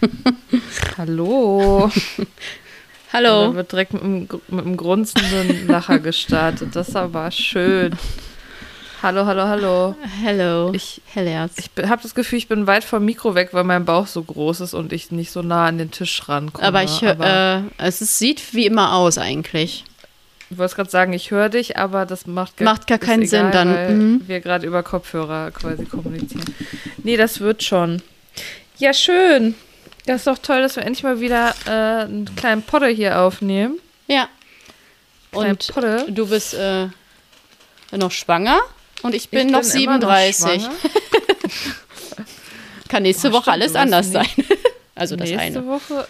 [0.98, 1.90] Hallo.
[3.12, 3.48] Hallo.
[3.50, 6.74] Da wird direkt mit einem, mit einem grunzenden Lacher gestartet.
[6.76, 7.96] Das ist aber schön.
[9.02, 9.94] Hallo, hallo, hallo.
[10.22, 10.72] Hello.
[10.74, 14.22] Ich, ich habe das Gefühl, ich bin weit vom Mikro weg, weil mein Bauch so
[14.22, 16.66] groß ist und ich nicht so nah an den Tisch rankomme.
[16.66, 19.84] aber ich hör, äh, es ist, sieht wie immer aus eigentlich.
[20.50, 23.52] ich wollte gerade sagen, ich höre dich, aber das macht, gar- Macht gar keinen Sinn
[23.52, 23.72] dann.
[23.72, 24.22] Weil Mhm.
[24.26, 26.44] wir gerade über Kopfhörer quasi kommunizieren.
[27.04, 28.02] Nee, das wird schon.
[28.78, 29.54] Ja, schön.
[30.08, 33.78] Das ist doch toll, dass wir endlich mal wieder äh, einen kleinen Podder hier aufnehmen.
[34.06, 34.26] Ja.
[35.32, 36.06] Kleinen Und Podder.
[36.08, 36.86] du bist äh,
[37.92, 38.58] noch schwanger
[39.02, 40.62] und ich bin Ich noch bin noch 37.
[40.62, 40.74] schwanger.
[42.88, 44.26] Kann nächste Oh, Woche stimmt, alles anders sein.
[44.94, 45.66] also das Nächste eine.
[45.66, 46.08] Woche.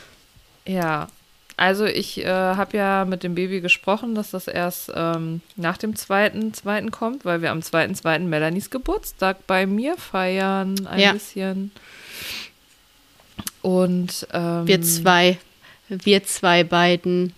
[0.64, 1.08] Ja.
[1.56, 5.96] Also ich äh, habe ja mit dem Baby gesprochen, dass das erst ähm, nach dem
[5.96, 10.86] zweiten, zweiten kommt, weil wir am zweiten, zweiten Melanies Geburtstag bei mir feiern.
[10.86, 11.12] Ein Ja.
[11.12, 11.72] bisschen.
[13.62, 15.38] Und ähm, Wir zwei.
[15.88, 17.32] Wir zwei beiden.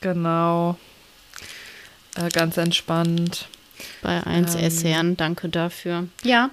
[0.00, 0.76] Genau.
[2.16, 3.48] Äh, ganz entspannt.
[4.02, 4.90] Bei 1S Ähm.
[4.90, 5.16] Herren.
[5.16, 6.06] Danke dafür.
[6.22, 6.50] Ja.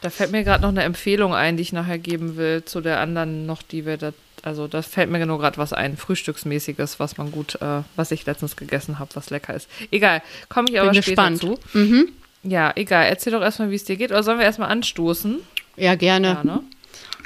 [0.00, 3.00] Da fällt mir gerade noch eine Empfehlung ein, die ich nachher geben will, zu der
[3.00, 4.12] anderen noch, die wir da.
[4.42, 8.24] Also, da fällt mir nur gerade was ein, Frühstücksmäßiges, was man gut, äh, was ich
[8.24, 9.68] letztens gegessen habe, was lecker ist.
[9.90, 11.40] Egal, komme ich aber Bin später gespannt.
[11.40, 11.58] zu.
[11.76, 12.08] Mhm.
[12.44, 13.06] Ja, egal.
[13.06, 14.12] Erzähl doch erstmal, wie es dir geht.
[14.12, 15.38] Oder sollen wir erstmal anstoßen?
[15.76, 16.28] Ja, gerne.
[16.28, 16.60] Ja, ne?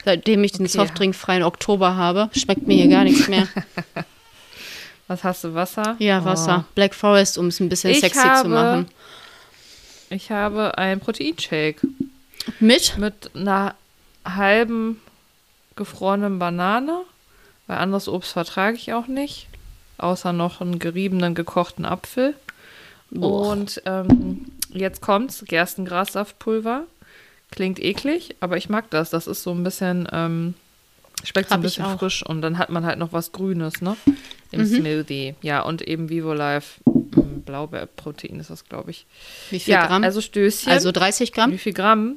[0.05, 0.79] Seitdem ich den Okay.
[0.79, 3.47] softdrinkfreien Oktober habe, schmeckt mir hier gar nichts mehr.
[5.09, 5.55] Was hast du?
[5.55, 5.97] Wasser?
[5.99, 6.65] Ja, Wasser.
[6.75, 8.87] Black Forest, um es ein bisschen Ich sexy habe- zu machen.
[8.91, 11.81] Oh, ich habe einen Proteinshake
[12.61, 12.97] Mit?
[12.99, 13.75] mit einer
[14.25, 15.01] halben
[15.77, 17.03] gefrorenen Banane,
[17.67, 19.49] weil anderes Obst vertrage ich auch nicht.
[19.99, 22.35] Außer noch einen geriebenen, gekochten Apfel.
[23.11, 23.53] Boah.
[23.53, 26.85] Und ähm, jetzt kommt's, Gerstengrassaftpulver.
[27.53, 29.11] Klingt eklig, aber ich mag das.
[29.11, 30.55] Das ist so ein bisschen, ähm,
[31.23, 33.97] schmeckt so ein bisschen frisch und dann hat man halt noch was Grünes, ne?
[34.51, 34.67] Im Mhm.
[34.67, 35.35] Smoothie.
[35.43, 39.07] Ja, und eben Vivo Life ähm, Blaubeerprotein ist das, glaube ich.
[39.51, 40.03] Wie viel Ja, Gramm?
[40.03, 40.73] also Stößchen.
[40.73, 41.53] Also 30 Gramm?
[41.53, 42.17] Wie viel Gramm?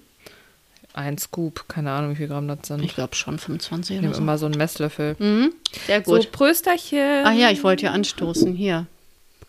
[0.93, 2.81] Ein Scoop, keine Ahnung, wie viel Gramm das sind.
[2.81, 4.21] Ich glaube schon 25 Ich oder nehme so.
[4.21, 5.15] immer so einen Messlöffel.
[5.19, 5.53] Mhm.
[5.87, 6.31] Sehr So, gut.
[6.31, 7.23] Prösterchen.
[7.25, 8.53] Ach ja, ich wollte ja anstoßen.
[8.55, 8.85] Hier.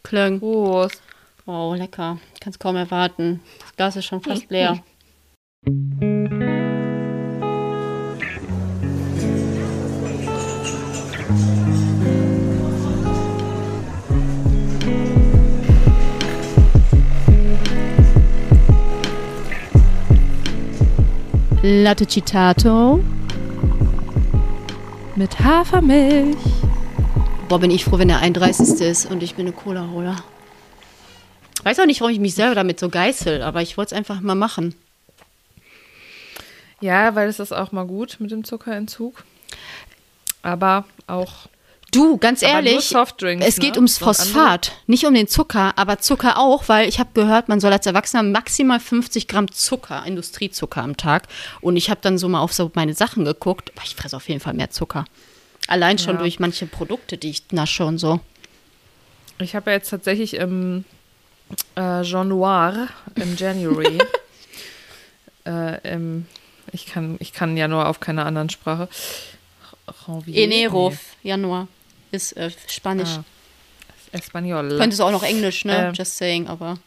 [0.03, 0.41] Klöng.
[0.41, 1.01] Prost.
[1.47, 2.19] Oh, lecker.
[2.41, 3.41] Kannst kaum erwarten.
[3.61, 4.83] Das Glas ist schon fast leer.
[5.69, 5.75] Latte
[22.07, 23.03] Citato.
[25.17, 26.37] Mit Hafermilch.
[27.49, 28.81] Boah, bin ich froh, wenn der 31.
[28.83, 30.15] ist und ich bin eine Cola-Holer.
[31.65, 34.21] Weiß auch nicht, warum ich mich selber damit so geißel, aber ich wollte es einfach
[34.21, 34.77] mal machen.
[36.81, 39.25] Ja, weil es ist auch mal gut mit dem Zuckerentzug.
[40.43, 41.49] Aber auch.
[41.93, 42.95] Du, ganz ehrlich,
[43.41, 43.77] es geht ne?
[43.77, 47.73] ums Phosphat, nicht um den Zucker, aber Zucker auch, weil ich habe gehört, man soll
[47.73, 51.29] als Erwachsener maximal 50 Gramm Zucker, Industriezucker am Tag.
[51.63, 54.41] Und ich habe dann so mal auf so meine Sachen geguckt, ich fresse auf jeden
[54.41, 55.07] Fall mehr Zucker.
[55.69, 56.21] Allein schon Ja.
[56.21, 58.21] durch manche Produkte, die ich nasche und so.
[59.39, 60.85] Ich habe ja jetzt tatsächlich im
[61.77, 63.99] äh, Jean Noir im January.
[65.47, 66.27] äh, im,
[66.77, 68.89] ich, kann, ich kann ja nur auf keiner anderen Sprache.
[70.07, 70.45] Janvier?
[70.45, 70.93] Enero,
[71.23, 71.69] Januar,
[72.13, 73.17] ist äh, Spanisch.
[73.17, 74.77] Nee, Espanol.
[74.79, 75.89] Könntest du auch noch Englisch, ne?
[75.89, 76.79] Ähm, Just saying, aber.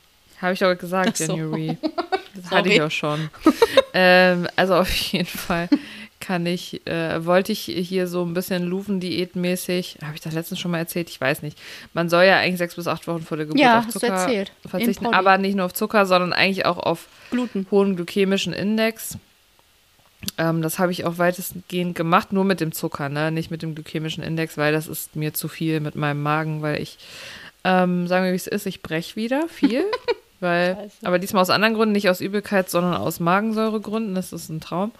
[0.41, 1.35] Habe ich doch gesagt, so.
[1.35, 1.77] January.
[2.35, 3.29] Das hatte ich auch schon.
[3.93, 5.67] ähm, also auf jeden Fall
[6.21, 10.71] kann ich, äh, wollte ich hier so ein bisschen Luven-Diät-mäßig, habe ich das letztens schon
[10.71, 11.09] mal erzählt?
[11.09, 11.57] Ich weiß nicht.
[11.93, 14.51] Man soll ja eigentlich sechs bis acht Wochen vor der Geburt Ja, auf Zucker erzählt.
[14.65, 17.65] verzichten, aber nicht nur auf Zucker, sondern eigentlich auch auf Gluten.
[17.71, 19.17] hohen glykämischen Index.
[20.37, 23.31] Ähm, das habe ich auch weitestgehend gemacht, nur mit dem Zucker, ne?
[23.31, 26.81] nicht mit dem glykämischen Index, weil das ist mir zu viel mit meinem Magen, weil
[26.81, 26.97] ich,
[27.63, 29.85] ähm, sagen wir wie es ist, ich brech wieder viel.
[30.39, 31.07] weil, Scheiße.
[31.07, 34.15] aber diesmal aus anderen Gründen, nicht aus Übelkeit, sondern aus Magensäuregründen.
[34.15, 34.91] Das ist ein Traum.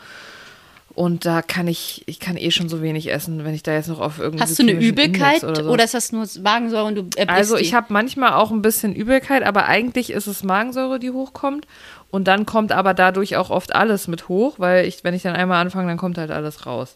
[0.96, 3.88] Und da kann ich, ich kann eh schon so wenig essen, wenn ich da jetzt
[3.88, 4.44] noch auf irgendwie.
[4.44, 5.86] Hast du eine Übelkeit oder, oder, so.
[5.86, 9.66] ist das nur Magensäure und du Also ich habe manchmal auch ein bisschen Übelkeit, aber
[9.66, 11.68] eigentlich ist es Magensäure, die hochkommt.
[12.12, 15.36] Und dann kommt aber dadurch auch oft alles mit hoch, weil ich, wenn ich dann
[15.36, 16.96] einmal anfange, dann kommt halt alles raus.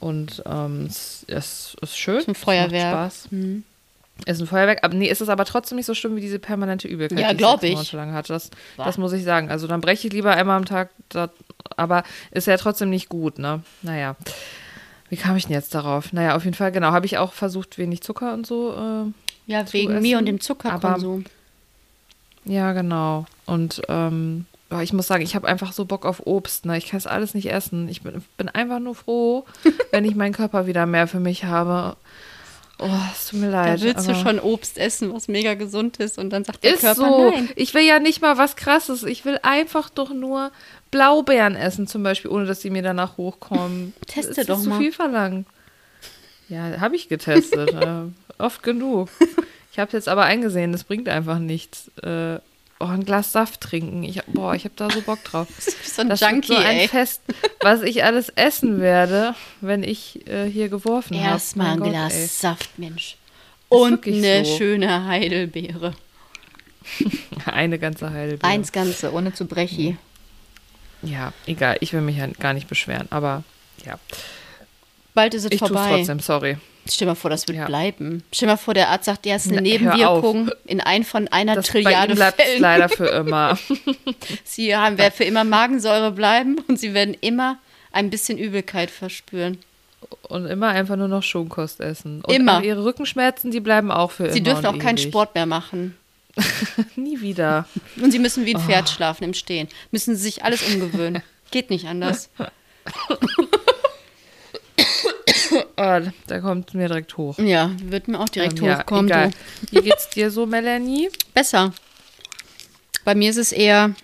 [0.00, 2.18] Und ähm, es, es ist schön.
[2.18, 2.92] ist ein es macht Feuerwerk.
[2.92, 3.28] Spaß.
[3.30, 3.64] Hm.
[4.26, 4.82] Ist ein Feuerwerk.
[4.82, 7.66] Aber nee, ist es aber trotzdem nicht so schlimm wie diese permanente Übelkeit, Ja, die
[7.66, 7.72] ich.
[7.74, 8.32] Monate lang hatte.
[8.32, 8.86] Das, War.
[8.86, 9.50] das muss ich sagen.
[9.50, 11.28] Also dann breche ich lieber einmal am Tag, da,
[11.76, 13.62] aber ist ja trotzdem nicht gut, ne?
[13.82, 14.16] Naja.
[15.10, 16.12] Wie kam ich denn jetzt darauf?
[16.12, 16.92] Naja, auf jeden Fall, genau.
[16.92, 20.40] Habe ich auch versucht, wenig Zucker und so äh, Ja, wegen mir essen, und dem
[20.40, 21.24] Zuckerkonsum.
[22.44, 23.26] Ja, genau.
[23.50, 24.46] Und ähm,
[24.82, 26.64] ich muss sagen, ich habe einfach so Bock auf Obst.
[26.64, 26.78] Ne?
[26.78, 27.88] Ich kann es alles nicht essen.
[27.88, 29.44] Ich bin, bin einfach nur froh,
[29.90, 31.96] wenn ich meinen Körper wieder mehr für mich habe.
[32.78, 33.80] Oh, es tut mir leid.
[33.80, 36.80] Da willst du schon Obst essen, was mega gesund ist und dann sagt der Ist
[36.80, 37.30] Körper so.
[37.30, 37.50] nein.
[37.56, 39.02] Ich will ja nicht mal was krasses.
[39.02, 40.50] Ich will einfach doch nur
[40.90, 43.92] Blaubeeren essen, zum Beispiel, ohne dass die mir danach hochkommen.
[44.06, 44.78] Teste ist das doch zu mal.
[44.78, 45.44] viel verlangen.
[46.48, 47.70] Ja, habe ich getestet.
[47.74, 48.04] äh,
[48.38, 49.10] oft genug.
[49.72, 51.90] Ich habe jetzt aber eingesehen, das bringt einfach nichts.
[52.02, 52.38] Äh,
[52.80, 54.02] oh, ein Glas Saft trinken.
[54.02, 55.48] Ich, boah, ich habe da so Bock drauf.
[55.84, 56.88] So ein Das wird Junkie, so ein ey.
[56.88, 57.20] Fest,
[57.60, 61.28] was ich alles essen werde, wenn ich äh, hier geworfen habe.
[61.30, 62.26] Erstmal ein Mein Gott, Glas ey.
[62.26, 63.16] Saft, Mensch.
[63.68, 64.56] Und eine so.
[64.56, 65.94] schöne Heidelbeere.
[67.44, 68.50] Eine ganze Heidelbeere.
[68.50, 69.96] Eins Ganze, ohne zu brechi.
[71.02, 71.76] Ja, egal.
[71.80, 73.44] Ich will mich ja gar nicht beschweren, aber
[73.84, 73.98] ja.
[75.14, 75.90] Bald ist es Ich vorbei.
[75.96, 76.56] trotzdem, sorry.
[76.88, 77.66] Stell mal vor, das wird Ja.
[77.66, 78.22] bleiben.
[78.32, 79.68] Stell mal vor, der Arzt sagt, ja, es ist eine Na.
[79.68, 82.60] Nebenwirkung in ein von einer Das bei Trilliarde bleibt Fällen.
[82.62, 83.58] leider für immer.
[84.44, 87.58] Sie haben, werden für immer Magensäure bleiben und sie werden immer
[87.92, 89.58] ein bisschen Übelkeit verspüren.
[90.22, 92.22] Und immer einfach nur noch Schonkost essen.
[92.24, 92.62] Und Immer.
[92.64, 94.54] ihre Rückenschmerzen, die bleiben auch für Sie immer.
[94.54, 95.08] dürfen und auch keinen ewig.
[95.08, 95.96] Sport mehr machen.
[96.96, 97.66] Nie wieder.
[98.00, 98.92] Und sie müssen wie ein Pferd Oh.
[98.92, 99.68] schlafen im Stehen.
[99.90, 101.22] Müssen sie sich alles umgewöhnen.
[101.50, 102.30] Geht nicht anders.
[105.82, 107.38] Oh, da kommt mir direkt hoch.
[107.38, 109.06] Ja, wird mir auch direkt Ähm, ja, hochkommen.
[109.06, 109.30] egal.
[109.70, 109.78] Du.
[109.78, 111.08] Wie geht's dir so, Melanie?
[111.34, 111.72] Besser.
[113.04, 113.94] Bei mir ist es eher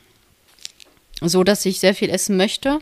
[1.21, 2.79] so, dass ich sehr viel essen möchte,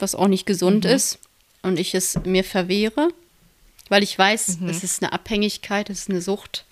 [0.00, 0.90] was auch nicht gesund Mhm.
[0.90, 1.18] ist
[1.62, 3.08] und ich es mir verwehre,
[3.88, 4.68] weil ich weiß, Mhm.
[4.70, 6.64] es ist eine Abhängigkeit, es ist eine Sucht.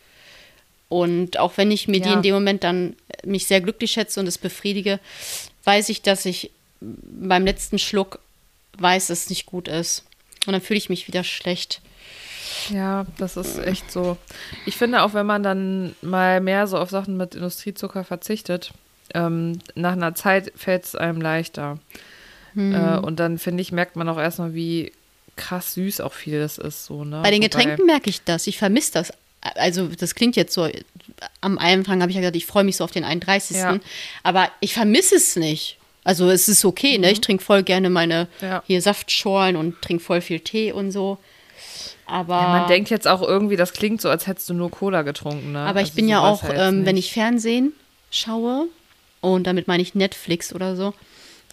[0.89, 2.15] Und auch wenn ich mir die Ja.
[2.15, 4.99] in dem Moment dann mich sehr glücklich schätze und es befriedige,
[5.65, 8.19] weiß ich, dass ich beim letzten Schluck
[8.79, 10.05] weiß, dass es nicht gut ist.
[10.47, 11.81] Und dann fühle ich mich wieder schlecht.
[12.71, 14.17] Ja, das ist echt so.
[14.67, 18.73] Ich finde auch, wenn man dann mal mehr so auf Sachen mit Industriezucker verzichtet,
[19.15, 21.79] ähm, nach einer Zeit fällt es einem leichter.
[22.55, 22.75] Hm.
[22.75, 24.93] Äh, und dann, finde ich, merkt man auch erstmal, wie
[25.37, 26.85] krass süß auch viel das ist.
[26.85, 27.21] So, ne?
[27.23, 28.47] Bei den Wobei- Getränken merke ich das.
[28.47, 29.12] Ich vermisse das.
[29.41, 30.69] Also, das klingt jetzt so.
[31.41, 33.56] Am Anfang habe ich ja gesagt, ich freue mich so auf den 31.
[33.56, 33.79] Ja.
[34.23, 35.79] Aber ich vermisse es nicht.
[36.04, 37.10] Also, es ist okay, ne?
[37.12, 38.46] Ich trinke voll gerne meine Mhm.
[38.46, 38.62] Ja.
[38.66, 41.19] hier Saftschorlen und trinke voll viel Tee und so.
[42.06, 45.02] Aber, Ja, man denkt jetzt auch irgendwie, das klingt so, als hättest du nur Cola
[45.02, 45.52] getrunken.
[45.52, 45.60] Ne?
[45.60, 47.72] aber ich Also bin ja auch, ähm, wenn ich Fernsehen
[48.10, 48.66] schaue,
[49.20, 50.93] und damit meine ich Netflix oder so,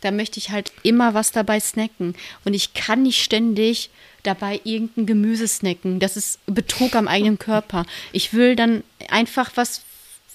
[0.02, 2.16] da möchte ich halt immer was dabei snacken.
[2.46, 3.90] Und ich kann nicht ständig
[4.24, 6.00] dabei irgendein Gemüse snacken.
[6.00, 7.86] Das ist Betrug am eigenen Körper.
[8.12, 9.82] Ich will dann einfach was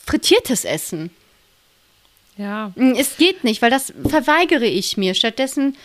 [0.07, 1.11] Frittiertes essen.
[2.37, 5.15] Ja, Mm, Es geht nicht, weil das verweigere ich mir.
[5.15, 5.77] Stattdessen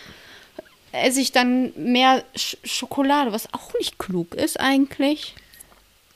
[0.92, 5.34] esse ich dann mehr Sch Schokolade, was auch nicht klug ist eigentlich.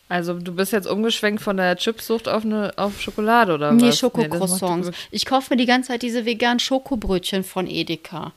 [0.09, 3.75] also du bist jetzt umgeschwenkt von der Chipsucht auf, eine, auf Schokolade oder was?
[3.77, 4.91] Nee, das macht Schokocroissants.
[5.13, 8.33] ich kaufe mir die ganze Zeit diese veganen Schokobrötchen von Edeka.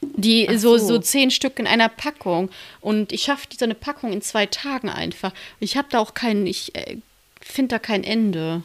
[0.00, 0.86] Die Ach so, so.
[0.86, 2.50] so zehn Stück in einer Packung.
[2.80, 5.32] Und ich schaffe so eine Packung in zwei Tagen einfach.
[5.60, 6.98] Ich habe da auch kein, ich äh,
[7.40, 8.62] finde da kein Ende.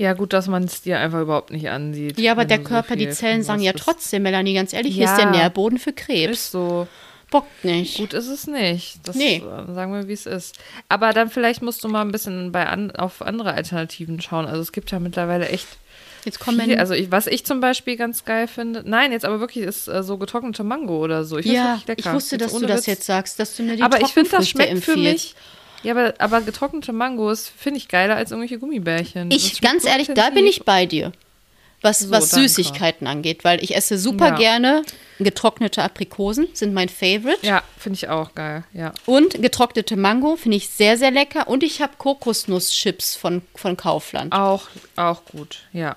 [0.00, 2.18] Ja, gut, dass man es dir einfach überhaupt nicht ansieht.
[2.18, 5.04] Ja, aber der du so Körper, die Zellen sagen ja trotzdem, Melanie, ganz ehrlich, hier
[5.04, 5.12] Ja.
[5.12, 6.32] ist der Nährboden für Krebs.
[6.46, 6.88] Ist so.
[7.30, 7.98] Bockt nicht.
[7.98, 9.06] Gut ist es nicht.
[9.06, 9.36] Das Nee.
[9.36, 10.58] äh, sagen wir, wie es ist.
[10.88, 14.46] Aber dann vielleicht musst du mal ein bisschen bei an, auf andere Alternativen schauen.
[14.46, 15.66] Also es gibt ja mittlerweile echt
[16.24, 16.78] Jetzt kommen viel.
[16.78, 20.02] Also ich, was ich zum Beispiel ganz geil finde, nein, jetzt aber wirklich ist äh,
[20.02, 21.36] so getrocknete Mango oder so.
[21.36, 22.86] Ich ja, ich wusste, dass du ohne das Witz.
[22.86, 25.12] jetzt sagst, dass du mir die Aber ich finde, das schmeckt für empfiehlst.
[25.12, 25.34] mich.
[25.82, 29.30] Ja, aber, aber getrocknete Mangos finde ich geiler als irgendwelche Gummibärchen.
[29.30, 31.12] Ich, ganz ehrlich, da bin ich bei dir.
[31.82, 32.46] Was, So, was danke.
[32.48, 34.36] Süßigkeiten angeht, weil ich esse super Ja.
[34.36, 34.82] gerne
[35.18, 37.38] getrocknete Aprikosen, sind mein Favorite.
[37.40, 38.64] Ja, finde ich auch geil.
[38.74, 38.92] Ja.
[39.06, 41.48] Und getrocknete Mango finde ich sehr, sehr lecker.
[41.48, 44.34] Und ich habe Kokosnusschips von, von Kaufland.
[44.34, 45.96] Auch, auch gut, ja.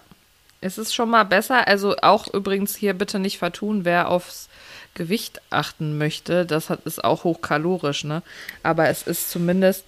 [0.61, 1.67] Es ist schon mal besser.
[1.67, 4.47] Also auch übrigens hier bitte nicht vertun, wer aufs
[4.93, 6.45] Gewicht achten möchte.
[6.45, 8.21] Das hat, ist auch hochkalorisch, ne?
[8.61, 9.85] Aber es ist zumindest,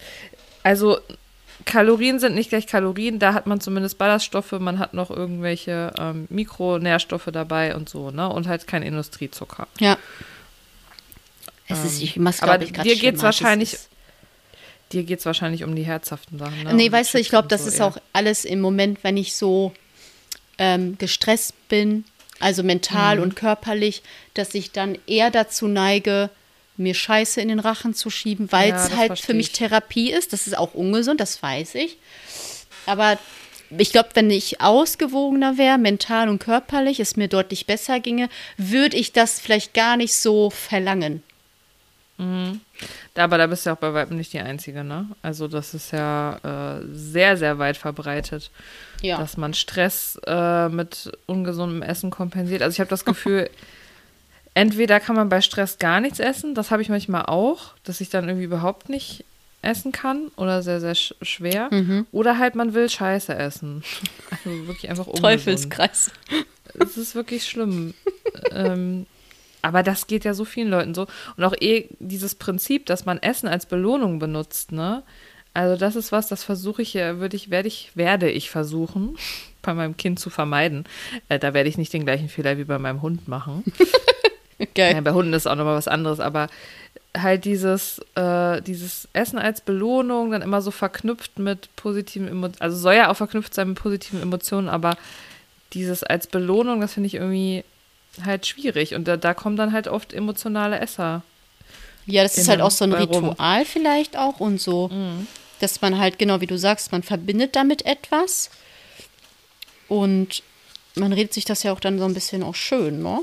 [0.64, 1.00] also
[1.66, 6.28] Kalorien sind nicht gleich Kalorien, da hat man zumindest Ballaststoffe, man hat noch irgendwelche ähm,
[6.30, 8.28] Mikronährstoffe dabei und so, ne?
[8.30, 9.68] Und halt kein Industriezucker.
[9.80, 9.98] Ja.
[11.68, 13.78] Es ist, ich mach's, Ähm, aber ich, gerade dir geht's wahrscheinlich
[14.92, 16.74] Dir geht es wahrscheinlich um die herzhaften Sachen, ne?
[16.76, 17.88] Nee, Um weißt du, ich glaube, das so ist eher.
[17.88, 19.74] auch alles im Moment, wenn ich so
[20.60, 22.06] ähm, gestresst bin,
[22.40, 23.24] also mental Mhm.
[23.24, 24.02] und körperlich,
[24.34, 26.30] dass ich dann eher dazu neige,
[26.78, 29.54] mir Scheiße in den Rachen zu schieben, weil es halt für mich ich.
[29.54, 30.34] Therapie ist.
[30.34, 31.98] Das ist auch ungesund, das weiß ich.
[32.86, 33.18] Aber
[33.78, 38.98] ich glaube, wenn ich ausgewogener wäre, mental und körperlich, es mir deutlich besser ginge, würde
[38.98, 41.24] ich das vielleicht gar nicht so verlangen.
[42.18, 42.60] Da,
[43.18, 45.08] aber da bist du ja auch bei weitem nicht die Einzige, ne?
[45.22, 48.52] Also das ist ja äh, sehr, sehr weit verbreitet,
[49.02, 49.18] Ja.
[49.18, 52.62] dass man Stress äh, mit ungesundem Essen kompensiert.
[52.62, 53.50] Also ich habe das Gefühl,
[54.54, 58.10] entweder kann man bei Stress gar nichts essen, das habe ich manchmal auch, dass ich
[58.10, 59.24] dann irgendwie überhaupt nicht
[59.62, 61.70] essen kann oder sehr, sehr sch schwer.
[61.72, 62.06] Mhm.
[62.12, 63.84] Oder halt man will Scheiße essen.
[64.30, 65.24] Also wirklich einfach ungesund.
[65.26, 66.12] Teufelskreis.
[66.80, 67.94] Es ist wirklich schlimm.
[68.52, 69.08] ähm,
[69.66, 71.08] aber das geht ja so vielen Leuten so.
[71.38, 75.02] Und auch eh dieses Prinzip, dass man Essen als Belohnung benutzt, ne?
[75.56, 79.18] Also das ist was, das versuche ich, ja, würde ich, werde ich, werde ich versuchen,
[79.64, 80.86] bei meinem Kind zu vermeiden.
[81.30, 83.64] Äh, da werde ich nicht den gleichen Fehler wie bei meinem Hund machen.
[84.76, 84.94] Geil.
[84.94, 86.48] Ja, bei Hunden ist auch nochmal was anderes, aber
[87.18, 92.78] halt dieses, äh, dieses Essen als Belohnung, dann immer so verknüpft mit positiven Emotionen, also
[92.78, 94.96] soll ja auch verknüpft sein mit positiven Emotionen, aber
[95.74, 97.64] dieses als Belohnung, das finde ich irgendwie
[98.24, 101.24] halt schwierig und da, da kommen dann halt oft emotionale Esser.
[102.06, 103.30] Ja, das ist halt auch so ein bei rum.
[103.30, 104.92] Ritual vielleicht auch und so,
[105.60, 108.52] dass man halt, genau wie du sagst, man verbindet damit etwas
[109.88, 110.44] und
[110.96, 113.22] man redet sich das ja auch dann so ein bisschen auch schön, ne?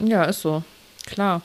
[0.00, 0.64] Ja, ist so.
[1.06, 1.42] Klar.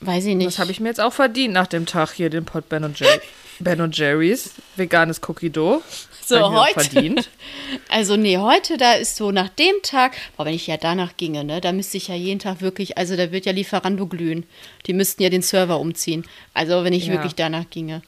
[0.00, 0.46] Weiß ich nicht.
[0.46, 2.98] Das habe ich mir jetzt auch verdient nach dem Tag hier, den Pot Ben und,
[2.98, 3.20] Jerry,
[3.60, 4.50] ben und Jerry's.
[4.76, 5.82] Veganes Cookie Dough.
[6.24, 7.28] So, heute- Verdient.
[7.90, 11.44] Also nee, heute da ist so nach dem Tag, boah, wenn ich ja danach ginge,
[11.44, 14.46] ne, da müsste ich ja jeden Tag wirklich, also da wird ja Lieferando glühen.
[14.86, 16.24] Die müssten ja den Server umziehen.
[16.54, 17.14] Also wenn ich Ja.
[17.14, 18.00] wirklich danach ginge.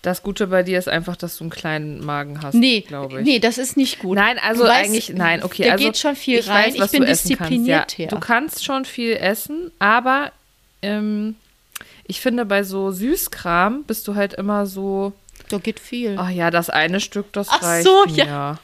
[0.00, 3.24] Das Gute bei dir ist einfach, dass du einen kleinen Magen hast, Nee, glaube ich.
[3.26, 4.16] nee, das ist nicht gut.
[4.16, 5.64] Nein, also weißt, eigentlich, nein, okay.
[5.64, 6.74] Da also geht schon viel ich rein.
[6.74, 7.98] Weiß, ich bin diszipliniert kannst.
[7.98, 8.08] Ja, her.
[8.08, 10.30] Du kannst schon viel essen, aber
[10.82, 11.36] ähm,
[12.06, 15.12] ich finde, bei so Süßkram bist du halt immer so,
[15.48, 16.16] Da geht viel.
[16.18, 18.24] ach ja, das eine Stück, das Ach reicht so, mir.
[18.24, 18.58] ja.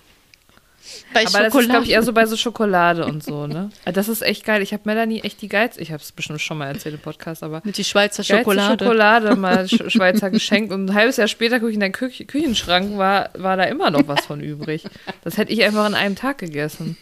[1.14, 3.70] Bei Aber das ist, glaube ich, eher so bei so Schokolade und so, ne?
[3.92, 4.60] Das ist echt geil.
[4.62, 7.42] Ich habe Melanie echt die Geiz, ich habe es bestimmt schon mal erzählt im Podcast,
[7.44, 8.82] aber mit die Schweizer Schokolade.
[8.84, 12.08] Schokolade mal Sch Schweizer geschenkt und ein halbes Jahr später gucke ich in den Kü
[12.24, 14.84] Küchenschrank, war, war da immer noch was von übrig.
[15.22, 16.96] Das hätte ich einfach an einem Tag gegessen.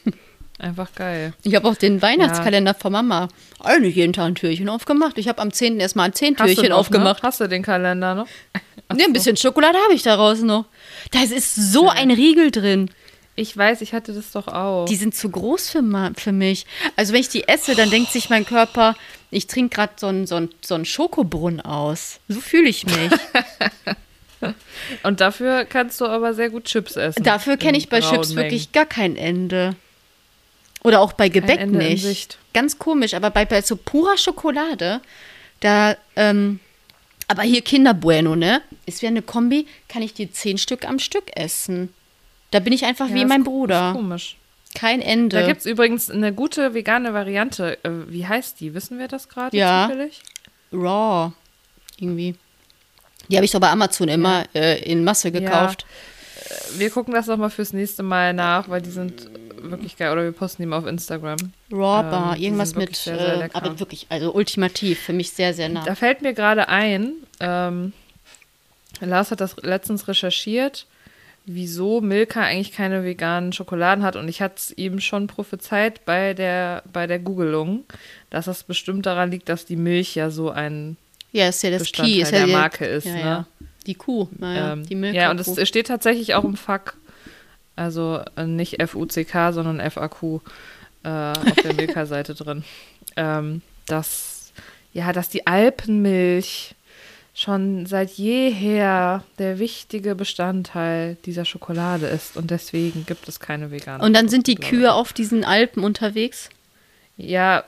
[0.58, 1.34] Einfach geil.
[1.44, 3.28] Ich habe auch den Weihnachtskalender von Mama
[3.60, 5.16] eigentlich jeden Tag ein Türchen aufgemacht.
[5.18, 5.78] Ich habe am 10.
[5.78, 7.22] erstmal ein 10 Hast du Türchen noch, aufgemacht.
[7.22, 7.28] Ne?
[7.28, 8.26] Hast du den Kalender noch?
[8.90, 10.64] Ne, ein bisschen Schokolade habe ich daraus noch.
[11.10, 12.90] Da ist so ein Riegel drin.
[13.36, 14.86] Ich weiß, ich hatte das doch auch.
[14.86, 16.64] Die sind zu groß für, für mich.
[16.96, 18.96] Also wenn ich die esse, dann denkt sich mein Körper,
[19.30, 22.18] ich trinke gerade so einen so einen- so einen Schokobrunnen aus.
[22.28, 23.10] So fühle ich mich.
[25.02, 27.22] und dafür kannst du aber sehr gut Chips essen.
[27.22, 28.44] Dafür kenne ich bei Chips Mengen.
[28.44, 29.76] wirklich gar kein Ende.
[30.84, 32.38] Oder auch bei Gebäck nicht.
[32.54, 35.00] Ganz komisch, aber bei, bei so purer Schokolade,
[35.60, 36.60] da, ähm,
[37.26, 38.62] aber hier Kinder Bueno, ne?
[38.86, 41.92] Ist wie eine Kombi, kann ich die zehn Stück am Stück essen.
[42.50, 43.92] Da bin ich einfach Ja, wie mein Bruder.
[43.92, 44.36] Komisch.
[44.74, 45.40] Kein Ende.
[45.40, 47.78] Da gibt es übrigens eine gute vegane Variante.
[47.84, 48.74] Äh, wie heißt die?
[48.74, 49.88] Wissen wir das gerade Ja.
[49.88, 50.22] zufällig?
[50.72, 51.32] Raw.
[51.98, 52.34] Irgendwie.
[53.28, 55.84] Die habe ich doch bei Amazon immer äh, in Masse gekauft.
[56.76, 59.28] Wir gucken das nochmal fürs nächste Mal nach, weil die sind
[59.62, 60.12] wirklich geil.
[60.12, 61.38] Oder wir posten die mal auf Instagram.
[61.72, 62.34] Raw Ähm, Bar.
[62.36, 62.96] die Irgendwas mit.
[62.96, 65.00] sehr, sehr äh, aber wirklich, also ultimativ.
[65.00, 65.84] Für mich sehr, sehr nah.
[65.84, 67.92] Da fällt mir gerade ein, ähm,
[69.00, 70.86] Lars hat das letztens recherchiert,
[71.46, 74.16] wieso Milka eigentlich keine veganen Schokoladen hat.
[74.16, 77.84] Und ich hatte es ihm schon prophezeit bei der, bei der Googelung,
[78.30, 80.96] dass das bestimmt daran liegt, dass die Milch ja so ein
[81.32, 82.22] ja, ist ja das Bestandteil Key.
[82.22, 83.20] Ist ja der die, Marke ist, ja, ne?
[83.20, 83.46] Ja.
[83.86, 84.28] Die Kuh.
[84.38, 85.14] Naja, ähm, die Milch.
[85.14, 86.94] Ja, und es steht tatsächlich auch im FAQ.
[87.78, 90.40] Also äh, nicht FUCK, sondern FAQ
[91.04, 92.64] äh, auf der Milka-Seite drin.
[93.16, 94.52] Ähm, dass,
[94.92, 96.74] ja, dass die Alpenmilch
[97.34, 104.00] schon seit jeher der wichtige Bestandteil dieser Schokolade ist und deswegen gibt es keine veganen.
[104.00, 106.50] Und dann sind die Kühe auf diesen Alpen unterwegs.
[107.20, 107.64] Ja,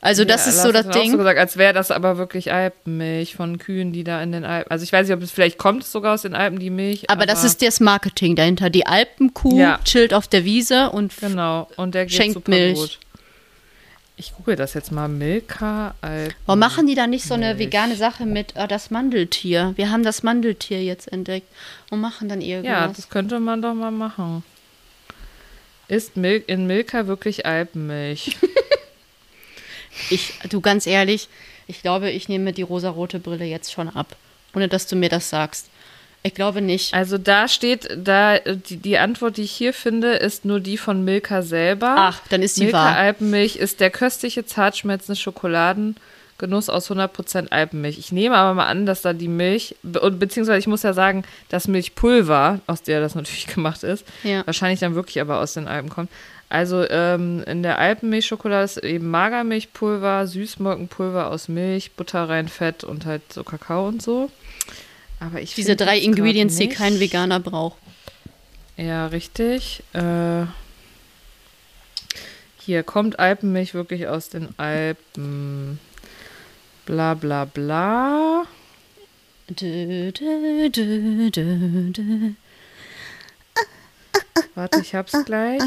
[0.00, 1.12] Also das ja, ist so das auch Ding.
[1.12, 4.70] So gesagt, als wäre das aber wirklich Alpenmilch von Kühen, die da in den Alpen.
[4.72, 7.08] Also ich weiß nicht, ob es vielleicht kommt sogar aus den Alpen die Milch.
[7.08, 8.70] Aber, das ist das Marketing dahinter.
[8.70, 9.78] Die Alpenkuh Ja.
[9.84, 12.76] chillt auf der Wiese und Genau, und der geht Schenkt super Milch.
[12.78, 12.98] gut.
[14.16, 15.06] Ich google das jetzt mal.
[15.06, 16.34] Milka Alpen.
[16.46, 17.58] Warum machen die da nicht so eine Milch.
[17.68, 19.74] vegane Sache mit äh, das Mandeltier?
[19.76, 21.46] Wir haben das Mandeltier jetzt entdeckt
[21.90, 22.96] und machen dann Ja, irgendwas.
[22.96, 24.42] das könnte man doch mal machen.
[25.86, 28.36] Ist Mil in Milka wirklich Alpenmilch?
[30.10, 31.28] ich, du ganz ehrlich,
[31.66, 34.16] ich glaube, ich nehme die rosarote Brille jetzt schon ab,
[34.54, 35.68] ohne dass du mir das sagst.
[36.24, 36.94] Ich glaube nicht.
[36.94, 41.04] Also da steht, da die, die Antwort, die ich hier finde, ist nur die von
[41.04, 41.94] Milka selber.
[41.96, 42.96] Ach, dann ist die Milka wahr.
[42.96, 47.98] Alpenmilch ist der köstliche, zartschmelzende Schokoladengenuss aus 100% Alpenmilch.
[47.98, 51.22] Ich nehme aber mal an, dass da die Milch, be beziehungsweise ich muss ja sagen,
[51.50, 54.44] das Milchpulver, aus der das natürlich gemacht ist, Ja.
[54.46, 56.10] wahrscheinlich dann wirklich aber aus den Alpen kommt.
[56.48, 63.04] Also ähm, in der Alpenmilchschokolade ist eben Magermilchpulver, Süßmolkenpulver aus Milch, Butter rein, Fett und
[63.04, 64.30] halt so Kakao und so.
[65.20, 67.76] Aber ich Diese drei Ingredients, die kein Veganer braucht.
[68.76, 69.82] Ja, richtig.
[69.92, 70.46] Äh,
[72.60, 75.80] hier kommt Alpenmilch wirklich aus den Alpen.
[76.86, 78.44] Bla bla bla.
[79.50, 82.30] Dö, dö, dö, dö, dö.
[84.54, 85.62] Warte, ich hab's gleich.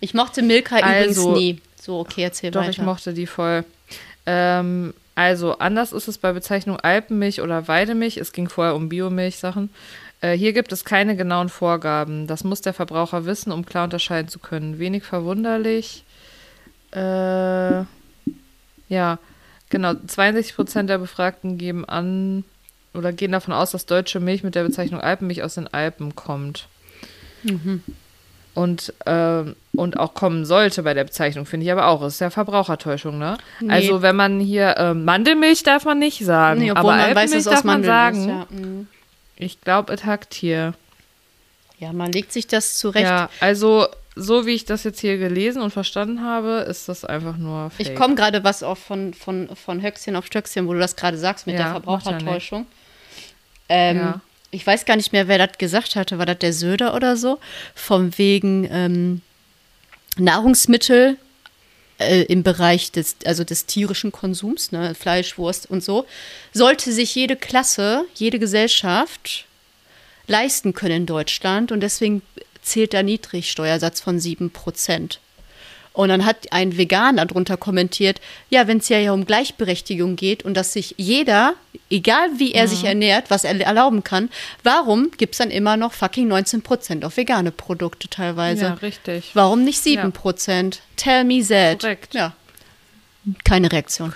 [0.00, 1.60] Ich mochte Milka Also- übrigens nie.
[1.80, 2.70] So, okay, erzähl Doch, weiter.
[2.70, 3.64] ich mochte die voll.
[4.26, 8.18] Ähm, also, anders ist es bei Bezeichnung Alpenmilch oder Weidemilch.
[8.18, 9.70] Es ging vorher um Biomilchsachen.
[10.20, 12.26] Äh, hier gibt es keine genauen Vorgaben.
[12.26, 14.78] Das muss der Verbraucher wissen, um klar unterscheiden zu können.
[14.78, 16.04] Wenig verwunderlich.
[16.92, 16.98] Äh,
[18.88, 19.18] ja,
[19.70, 19.94] genau.
[20.06, 22.44] 62 Prozent der Befragten geben an
[22.94, 26.66] oder gehen davon aus, dass deutsche Milch mit der Bezeichnung Alpenmilch aus den Alpen kommt.
[28.54, 32.00] Und, ähm, und auch kommen sollte bei der Bezeichnung, finde ich aber auch.
[32.00, 33.38] Das ist ja Verbrauchertäuschung, ne?
[33.60, 33.72] Nee.
[33.72, 36.60] Also, wenn man hier ähm, Mandelmilch darf man nicht sagen.
[36.60, 38.18] nee, obwohl aber man weiß, Alpenmilch es darf man sagen.
[38.18, 38.26] ist.
[38.26, 38.88] Ja, mm.
[39.36, 40.74] Ich glaube, es hackt hier.
[41.78, 43.06] ja, man legt sich das zurecht.
[43.06, 47.36] Ja, also, so wie ich das jetzt hier gelesen und verstanden habe, ist das einfach
[47.36, 47.88] nur fake.
[47.90, 51.16] Ich komme gerade was auf von, von, von Höchstchen auf Stöckchen, wo du das gerade
[51.16, 52.66] sagst mit Ja, der Verbrauchertäuschung.
[53.68, 54.20] ähm, Ja.
[54.50, 56.18] Ich weiß gar nicht mehr, wer das gesagt hatte.
[56.18, 57.38] War das der Söder oder so?
[57.74, 59.20] Vom wegen ähm,
[60.18, 61.16] Nahrungsmittel
[61.98, 66.06] äh, im Bereich des, also des tierischen Konsums, ne, Fleisch, Wurst und so,
[66.52, 69.46] sollte sich jede Klasse, jede Gesellschaft
[70.26, 72.22] leisten können in Deutschland und deswegen
[72.62, 75.18] zählt der Niedrigsteuersatz von 7%.
[75.92, 80.44] Und dann hat ein Veganer darunter kommentiert, ja, wenn es ja hier um Gleichberechtigung geht
[80.44, 81.54] und dass sich jeder,
[81.90, 84.30] egal wie er sich ernährt, was er erlauben kann,
[84.62, 88.62] warum gibt es dann immer noch fucking 19% auf vegane Produkte teilweise?
[88.64, 89.30] Ja, richtig.
[89.34, 90.78] Warum nicht 7%?
[90.96, 91.80] Tell me that.
[91.80, 92.14] Korrekt.
[92.14, 92.32] Ja.
[93.44, 94.12] Keine Reaktion.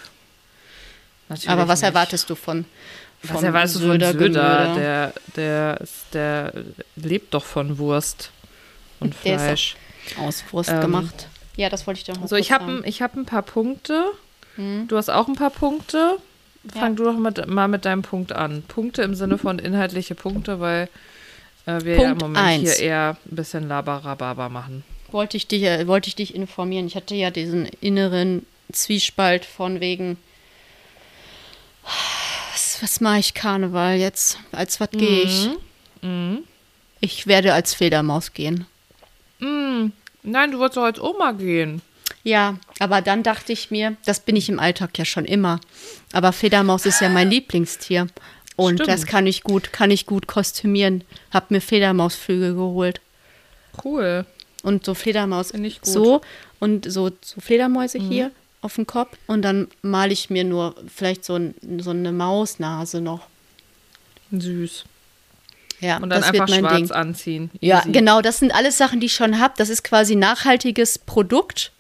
[1.29, 1.89] Natürlich Aber was nicht.
[1.89, 2.65] erwartest du von,
[3.25, 4.75] von Was erwartest du von Söder, Söder?
[4.77, 6.53] Der, der, der
[6.97, 8.31] lebt doch von Wurst
[9.01, 9.77] und Der ist Fleisch.
[10.19, 11.29] Aus Wurst Ähm, gemacht.
[11.57, 14.05] Ja, das wollte ich doch noch So, ich habe ich hab ein paar Punkte.
[14.57, 14.87] Hm.
[14.89, 16.19] Du hast auch ein paar Punkte.
[16.73, 16.97] Fang Ja.
[16.97, 18.63] du doch mit, mal mit deinem Punkt an.
[18.69, 20.89] Punkte im Sinne von inhaltliche Punkte, weil
[21.67, 22.77] äh, wir ja im Moment eins.
[22.77, 24.85] hier eher ein bisschen Labarababa machen.
[25.11, 26.87] wollte ich dich, äh, wollte ich dich informieren.
[26.87, 30.17] Ich hatte ja diesen inneren Zwiespalt von wegen,
[32.53, 34.39] was, was mache ich Karneval jetzt?
[34.53, 35.49] Als was gehe ich?
[36.03, 36.45] Mhm.
[37.01, 38.67] Ich werde als Fledermaus gehen.
[39.41, 39.87] Mm,
[40.23, 41.83] nein, du wolltest doch als Oma gehen.
[42.25, 45.61] Ja, aber dann dachte ich mir, das bin ich im Alltag ja schon immer.
[46.13, 48.07] Aber Fledermaus ist ja mein Lieblingstier.
[48.57, 48.89] Und Stimmt.
[48.89, 51.05] das kann ich gut, kann ich gut kostümieren.
[51.33, 53.01] Hab mir Fledermausflügel geholt.
[53.83, 54.27] Cool.
[54.63, 55.89] Und so Fledermaus Finde ich gut.
[55.89, 55.93] Mhm.
[55.93, 56.21] so
[56.61, 58.31] und so, so Fledermäuse hier
[58.61, 59.17] auf dem Kopf.
[59.27, 63.27] Und dann male ich mir nur vielleicht so, ein, so eine Mausnase noch.
[64.31, 64.85] Süß.
[65.83, 66.93] Ja, Und dann das einfach wird mein schwarz Ding.
[66.93, 67.51] anziehen.
[67.61, 67.93] Ja, Easy.
[67.93, 69.55] genau, das sind alles Sachen, die ich schon habe.
[69.57, 71.73] Das ist quasi nachhaltiges Produkt,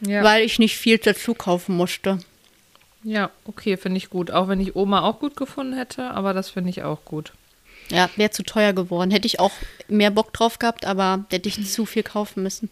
[0.00, 2.18] Ja, weil ich nicht viel dazu kaufen musste.
[3.02, 4.30] ja okay, finde ich gut.
[4.30, 7.32] Auch wenn ich Oma auch gut gefunden hätte, aber das finde ich auch gut.
[7.90, 9.10] Ja, wäre zu teuer geworden.
[9.10, 9.52] Hätte ich auch
[9.88, 12.70] mehr Bock drauf gehabt, aber hätte ich zu viel kaufen müssen.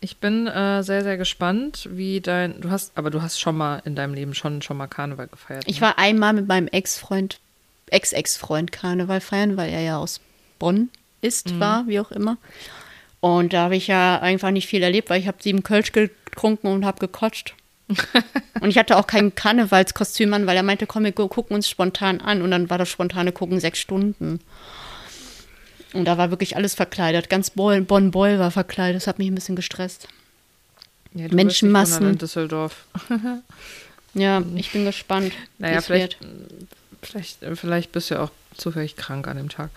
[0.00, 2.60] Ich bin äh, sehr, sehr gespannt, wie dein.
[2.60, 5.64] Du hast, aber du hast schon mal in deinem Leben schon, schon mal Karneval gefeiert.
[5.66, 5.86] Ich ne?
[5.86, 7.40] war einmal mit meinem Ex-Freund,
[7.94, 10.20] Ex-Ex-Freund Karneval feiern, weil er ja aus
[10.58, 12.36] Bonn ist, war, wie auch immer.
[13.20, 16.66] Und da habe ich ja einfach nicht viel erlebt, weil ich habe sieben Kölsch getrunken
[16.66, 17.54] und habe gekotzt.
[18.60, 21.68] und ich hatte auch kein Karnevalskostüm an, weil er meinte, komm, wir gu- gucken uns
[21.68, 22.42] spontan an.
[22.42, 24.40] Und dann war das spontane Gucken sechs Stunden.
[25.92, 27.30] Und da war wirklich alles verkleidet.
[27.30, 28.96] Ganz Bonn, Bonn-Boll war verkleidet.
[28.96, 30.08] Das hat mich ein bisschen gestresst.
[31.14, 32.18] Ja, Menschenmassen.
[32.18, 32.84] Düsseldorf.
[34.16, 35.32] Ja, ich bin gespannt.
[35.58, 36.60] Naja, vielleicht, wird.
[37.04, 39.70] Vielleicht, vielleicht bist du ja auch zufällig krank an dem Tag.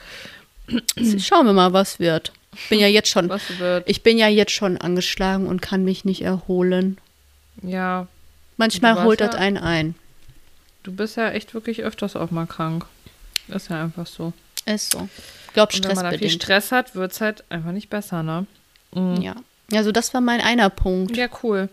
[1.20, 2.32] Schauen wir mal, was wird.
[2.56, 3.88] Ich bin ja jetzt schon, Was wird.
[3.88, 6.98] ich bin ja jetzt schon angeschlagen und kann mich nicht erholen.
[7.62, 8.08] Ja,
[8.58, 9.96] Manchmal holt ja- das einen ein.
[10.84, 12.86] du bist ja echt wirklich öfters auch mal krank.
[13.48, 14.34] Ist ja einfach so.
[14.66, 15.08] Ist so.
[15.48, 16.30] Ich glaube, Und wenn man da viel.
[16.30, 18.46] Stress hat, wird es halt einfach nicht besser, ne?
[18.94, 19.22] Mhm.
[19.22, 19.36] Ja.
[19.74, 21.16] Also das war mein einer Punkt.
[21.16, 21.70] Ja, cool.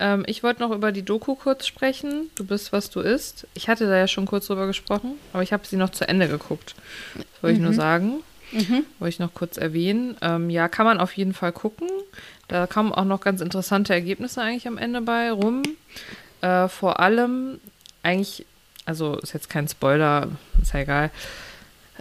[0.00, 2.30] Ähm, ich wollte noch über die Doku kurz sprechen.
[2.34, 3.46] Du bist, was du isst.
[3.54, 6.26] Ich hatte da ja schon kurz drüber gesprochen, aber ich habe sie noch zu Ende
[6.26, 6.74] geguckt.
[7.14, 8.22] Das wollte ich nur sagen.
[8.52, 8.84] Mhm.
[8.98, 10.16] Wollte ich noch kurz erwähnen.
[10.22, 11.88] Ähm, ja, kann man auf jeden Fall gucken.
[12.48, 15.62] Da kamen auch noch ganz interessante Ergebnisse eigentlich am Ende bei rum.
[16.40, 17.60] Äh, vor allem
[18.02, 18.46] eigentlich,
[18.86, 20.28] also ist jetzt kein Spoiler,
[20.60, 21.10] ist ja egal.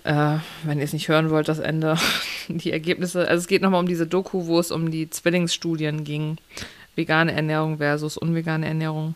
[0.06, 1.98] Äh, wenn ihr es nicht hören wollt, das Ende,
[2.48, 3.28] die Ergebnisse.
[3.28, 6.38] Also es geht nochmal um diese Doku, wo es um die Zwillingsstudien ging.
[7.00, 9.16] Vegane Ernährung versus unvegane Ernährung.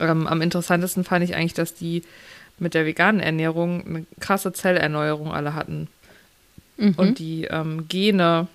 [0.00, 2.02] Ähm, am interessantesten fand ich eigentlich, dass die
[2.58, 5.88] mit der veganen Ernährung eine krasse Zellerneuerung alle hatten.
[6.78, 6.94] Mhm.
[6.96, 8.48] Und die ähm, Gene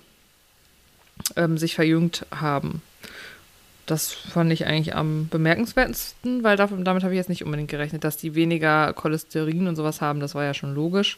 [1.35, 2.81] ähm, sich verjüngt haben.
[3.85, 8.03] Das fand ich eigentlich am bemerkenswertesten, weil davon, damit habe ich jetzt nicht unbedingt gerechnet,
[8.03, 10.19] dass die weniger Cholesterin und sowas haben.
[10.19, 11.17] Das war ja schon logisch.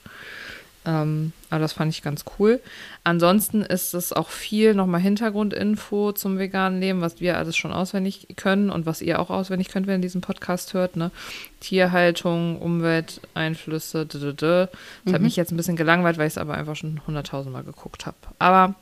[0.84, 2.60] Ähm, aber das fand ich ganz cool.
[3.04, 8.28] Ansonsten ist es auch viel nochmal Hintergrundinfo zum veganen Leben, was wir alles schon auswendig
[8.36, 10.96] können und was ihr auch auswendig könnt, wenn ihr diesen Podcast hört.
[10.96, 11.12] Ne?
[11.60, 14.70] Tierhaltung, Umwelteinflüsse, d -d -d.
[15.06, 18.08] Das hat mich jetzt ein bisschen gelangweilt, weil ich es aber einfach schon hunderttausendmal geguckt
[18.08, 18.18] habe.
[18.40, 18.74] Aber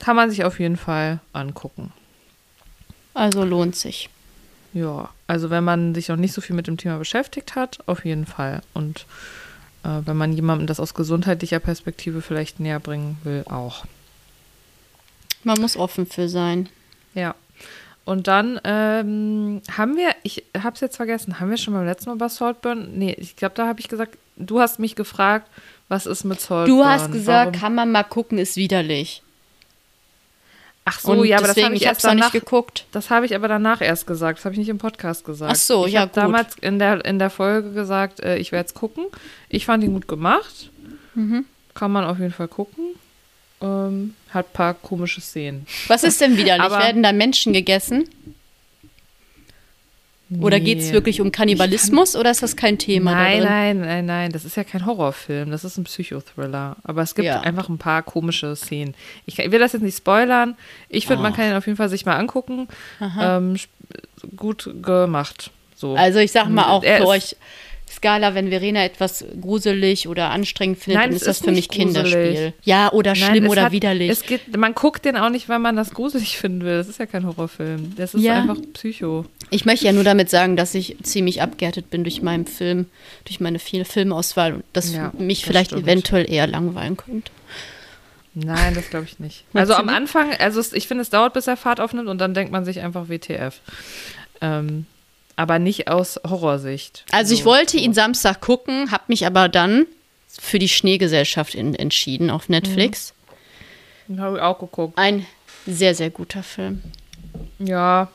[0.00, 1.92] kann man sich auf jeden Fall angucken.
[3.14, 4.10] Also lohnt sich.
[4.74, 8.04] Ja, also wenn man sich noch nicht so viel mit dem Thema beschäftigt hat, auf
[8.04, 8.60] jeden Fall.
[8.74, 9.06] Und
[9.86, 13.84] äh, wenn man jemandem das aus gesundheitlicher Perspektive vielleicht näher bringen will, auch.
[15.44, 16.68] Man muss offen für sein.
[17.14, 17.34] Ja.
[18.04, 22.10] Und dann ähm, haben wir, ich habe es jetzt vergessen, haben wir schon beim letzten
[22.10, 22.90] Mal über Saltburn?
[22.94, 25.48] Nee, ich glaube, da habe ich gesagt, du hast mich gefragt,
[25.88, 26.78] was ist mit Saltburn?
[26.78, 27.60] Du hast gesagt, Warum?
[27.60, 29.22] kann man mal gucken, ist widerlich.
[30.88, 32.86] Ach so, Und ja, aber das habe ich ich erst es noch nicht danach, geguckt.
[32.92, 34.38] das habe ich aber danach erst gesagt.
[34.38, 35.50] Das habe ich nicht im Podcast gesagt.
[35.52, 38.68] Ach so, ich ja, habe damals in der, in der Folge gesagt, äh, ich werde
[38.68, 39.06] es gucken.
[39.48, 40.70] Ich fand ihn gut gemacht.
[41.14, 41.44] Mhm.
[41.74, 42.84] Kann man auf jeden Fall gucken.
[43.60, 45.66] Ähm, hat ein paar komische Szenen.
[45.88, 46.64] Was ist denn widerlich?
[46.64, 48.08] Aber- Werden da Menschen gegessen?
[50.40, 50.64] Oder Nee.
[50.64, 54.32] geht es wirklich um Kannibalismus oder ist das kein Thema Nein, nein, nein, nein.
[54.32, 55.52] Das ist ja kein Horrorfilm.
[55.52, 56.76] Das ist ein Psychothriller.
[56.82, 57.42] Aber es gibt Ja.
[57.42, 58.94] einfach ein paar komische Szenen.
[59.26, 60.56] Ich, kann- will das jetzt nicht spoilern.
[60.88, 61.36] Ich finde, man Oh.
[61.36, 62.66] kann ihn auf jeden Fall sich mal angucken.
[63.20, 63.56] Ähm,
[64.34, 65.52] gut gemacht.
[65.76, 65.94] So.
[65.94, 67.36] Also ich sag mal auch Er für euch,
[67.88, 71.68] Skala, wenn Verena etwas gruselig oder anstrengend findet, Nein, dann ist das ist für mich
[71.68, 72.32] Kinderspiel.
[72.32, 72.52] gruselig.
[72.64, 74.10] Ja, oder Nein, schlimm es oder hat, widerlich.
[74.10, 76.76] Es geht, man guckt den auch nicht, weil man das gruselig finden will.
[76.78, 77.94] Das ist ja kein Horrorfilm.
[77.96, 78.34] Das ist Ja.
[78.42, 79.24] einfach Psycho.
[79.50, 82.86] Ich möchte ja nur damit sagen, dass ich ziemlich abgehärtet bin durch meinen Film,
[83.24, 85.84] durch meine viele Filmauswahl und das Ja, mich das vielleicht stimmt.
[85.84, 87.30] eventuell eher langweilen könnte.
[88.34, 89.44] Nein, das glaube ich nicht.
[89.54, 89.88] Also am?
[89.88, 92.80] Anfang, also ich finde, es dauert, bis er Fahrt aufnimmt und dann denkt man sich
[92.80, 93.60] einfach WTF.
[94.42, 94.86] Ähm,
[95.36, 97.04] aber nicht aus Horrorsicht.
[97.12, 97.46] Also ich So.
[97.46, 99.86] wollte ihn Samstag gucken, habe mich aber dann
[100.28, 103.14] für die Schneegesellschaft in, entschieden auf Netflix.
[104.08, 104.98] Den Habe ich auch geguckt.
[104.98, 105.26] Ein
[105.66, 106.82] sehr, sehr guter Film.
[107.58, 108.08] Ja.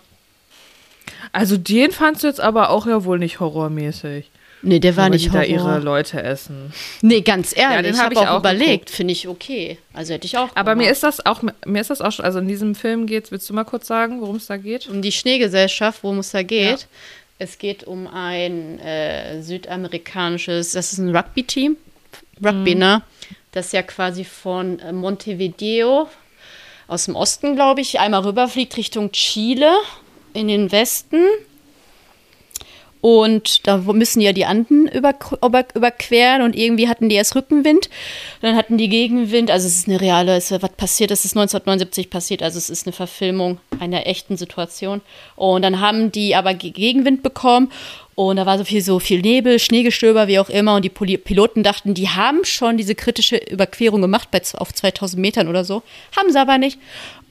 [1.31, 4.29] Also den fandst du jetzt aber auch ja wohl nicht horrormäßig.
[4.63, 5.79] Nee, der war nicht die da ihre Horror.
[5.79, 6.71] Leute essen.
[7.01, 9.79] Nee, ganz ehrlich, Ja, den ich hab habe ich auch, auch überlegt, finde ich okay.
[9.93, 10.91] Also hätte ich auch Aber mir gemacht.
[10.93, 13.53] ist das auch, mir ist das auch, schon- also in diesem Film geht's, willst du
[13.53, 14.87] mal kurz sagen, worum es da geht?
[14.87, 16.81] um die Schneegesellschaft, worum es da geht.
[16.81, 16.85] Ja.
[17.39, 21.75] Es geht um ein äh, südamerikanisches, das ist ein Rugby-Team,
[22.45, 23.01] Rugby, ne?
[23.51, 26.07] Das ja quasi von äh, Montevideo
[26.87, 29.71] aus dem Osten, glaube ich, einmal rüberfliegt Richtung Chile
[30.33, 31.23] in den Westen.
[33.01, 37.89] Und da müssen ja die Anden über, über, überqueren und irgendwie hatten die erst Rückenwind.
[38.41, 39.49] Dann hatten die Gegenwind.
[39.49, 42.43] Also es ist eine reale, es was passiert, das ist 1979 passiert.
[42.43, 45.01] Also es ist eine Verfilmung einer echten Situation.
[45.35, 47.71] Und dann haben die aber Ge- Gegenwind bekommen.
[48.13, 50.75] Und da war so viel, so viel Nebel, Schneegestöber, wie auch immer.
[50.75, 55.47] Und die Piloten dachten, die haben schon diese kritische Überquerung gemacht bei, auf 2000 Metern
[55.47, 55.81] oder so.
[56.15, 56.77] Haben sie aber nicht.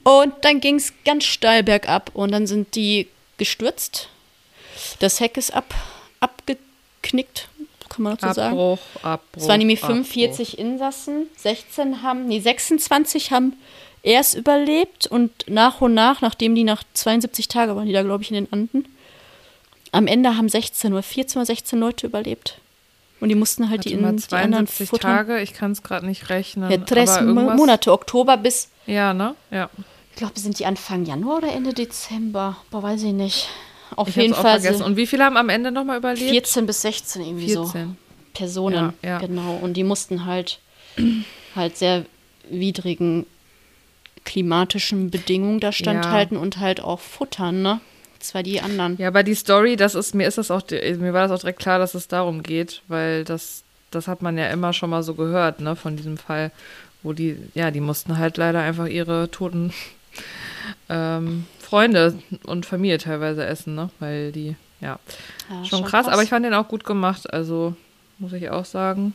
[0.03, 2.11] Und dann ging es ganz steil bergab.
[2.13, 3.07] Und dann sind die
[3.37, 4.09] gestürzt.
[4.99, 5.73] Das Heck ist ab,
[6.19, 7.47] abgeknickt,
[7.89, 8.53] kann man dazu sagen.
[8.53, 9.41] Abbruch, Abbruch.
[9.41, 9.95] Es waren nämlich Abbruch.
[9.95, 13.53] 45 Insassen, 16 haben, nee, 26 haben
[14.03, 18.23] erst überlebt und nach und nach, nachdem die nach 72 Tagen waren die da, glaube
[18.23, 18.85] ich, in den Anden,
[19.91, 22.57] am Ende haben 16 oder 14 oder 16 Leute überlebt.
[23.19, 25.11] Und die mussten halt die, Warte mal, in, die anderen 72 futtern.
[25.11, 26.71] Tage, ich kann es gerade nicht rechnen.
[26.71, 29.35] Ja, irgendwas- Monate, Oktober bis, Ja, ne?
[29.51, 29.69] Ja.
[30.11, 32.57] ich glaube, sind die Anfang Januar oder Ende Dezember?
[32.71, 33.47] Boah, weiß ich nicht.
[33.95, 34.79] Auf Ich jeden Fall vergessen.
[34.79, 36.29] so Und wie viele haben am Ende nochmal überlebt?
[36.31, 37.65] 14 bis 16 irgendwie so.
[37.65, 37.97] 14.
[38.33, 39.17] Personen, Ja, ja.
[39.19, 39.55] genau.
[39.61, 40.59] Und die mussten halt
[41.55, 42.05] halt sehr
[42.49, 43.25] widrigen
[44.23, 47.81] klimatischen Bedingungen da standhalten und halt auch futtern, ne?
[48.19, 48.97] Das war die anderen.
[48.99, 51.59] Ja, aber die Story, das ist, mir ist das auch, mir war das auch direkt
[51.59, 55.15] klar, dass es darum geht, weil das, das hat man ja immer schon mal so
[55.15, 56.51] gehört, ne, von diesem Fall,
[57.01, 59.73] wo die, ja, die mussten halt leider einfach ihre toten
[60.89, 64.99] ähm, Freunde und Familie teilweise essen, ne, weil die, ja,
[65.49, 67.75] Ja, schon, krass, aber ich fand den auch gut gemacht, also
[68.19, 69.13] muss ich auch sagen.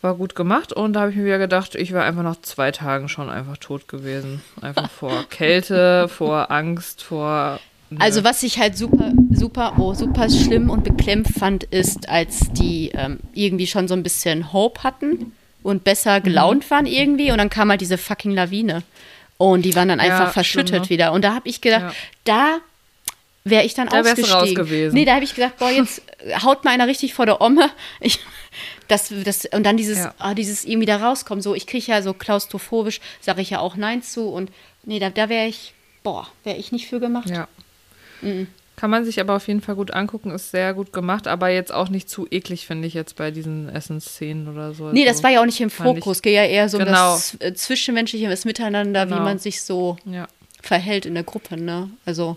[0.00, 2.70] War gut gemacht und da habe ich mir wieder gedacht, ich wäre einfach nach zwei
[2.70, 4.42] Tagen schon einfach tot gewesen.
[4.60, 7.58] Einfach vor Kälte, vor Angst, vor.
[7.90, 7.98] Nö.
[8.00, 12.90] Also was ich halt super super, oh, super schlimm und beklemmt fand, ist, als die
[12.94, 16.22] ähm, irgendwie schon so ein bisschen Hope hatten und besser Mhm.
[16.24, 18.82] gelaunt waren irgendwie und dann kam halt diese fucking Lawine.
[19.38, 20.88] Und die waren dann Ja, einfach verschüttet schlimm, ne?
[20.90, 21.12] wieder.
[21.12, 21.92] Und da habe ich gedacht, Ja.
[22.24, 22.58] da
[23.44, 24.30] wäre ich dann Da ausgestiegen.
[24.32, 24.94] raus gewesen.
[24.94, 26.02] Nee, da habe ich gesagt, boah, jetzt
[26.42, 27.70] haut mal einer richtig vor der Omme.
[28.00, 28.20] Ich,
[28.88, 30.14] das, das, und dann dieses, Ja.
[30.18, 31.42] ah, dieses irgendwie da rauskommen.
[31.42, 34.28] So, ich kriege ja so klaustrophobisch, sage ich ja auch Nein zu.
[34.28, 34.50] Und
[34.84, 37.28] nee, da, da wäre ich, boah, wäre ich nicht für gemacht.
[37.30, 37.48] Ja.
[38.76, 41.72] Kann man sich aber auf jeden Fall gut angucken, ist sehr gut gemacht, aber jetzt
[41.72, 44.90] auch nicht zu eklig, finde ich jetzt bei diesen Essensszenen oder so.
[44.90, 46.22] Nee, das Also, war ja auch nicht im Fokus.
[46.22, 47.14] Geht ja eher so um Genau.
[47.14, 49.22] das äh, Zwischenmenschliche, das Miteinander, wie Genau.
[49.22, 50.26] man sich so Ja,
[50.60, 51.88] verhält in der Gruppe, ne?
[52.04, 52.36] Also,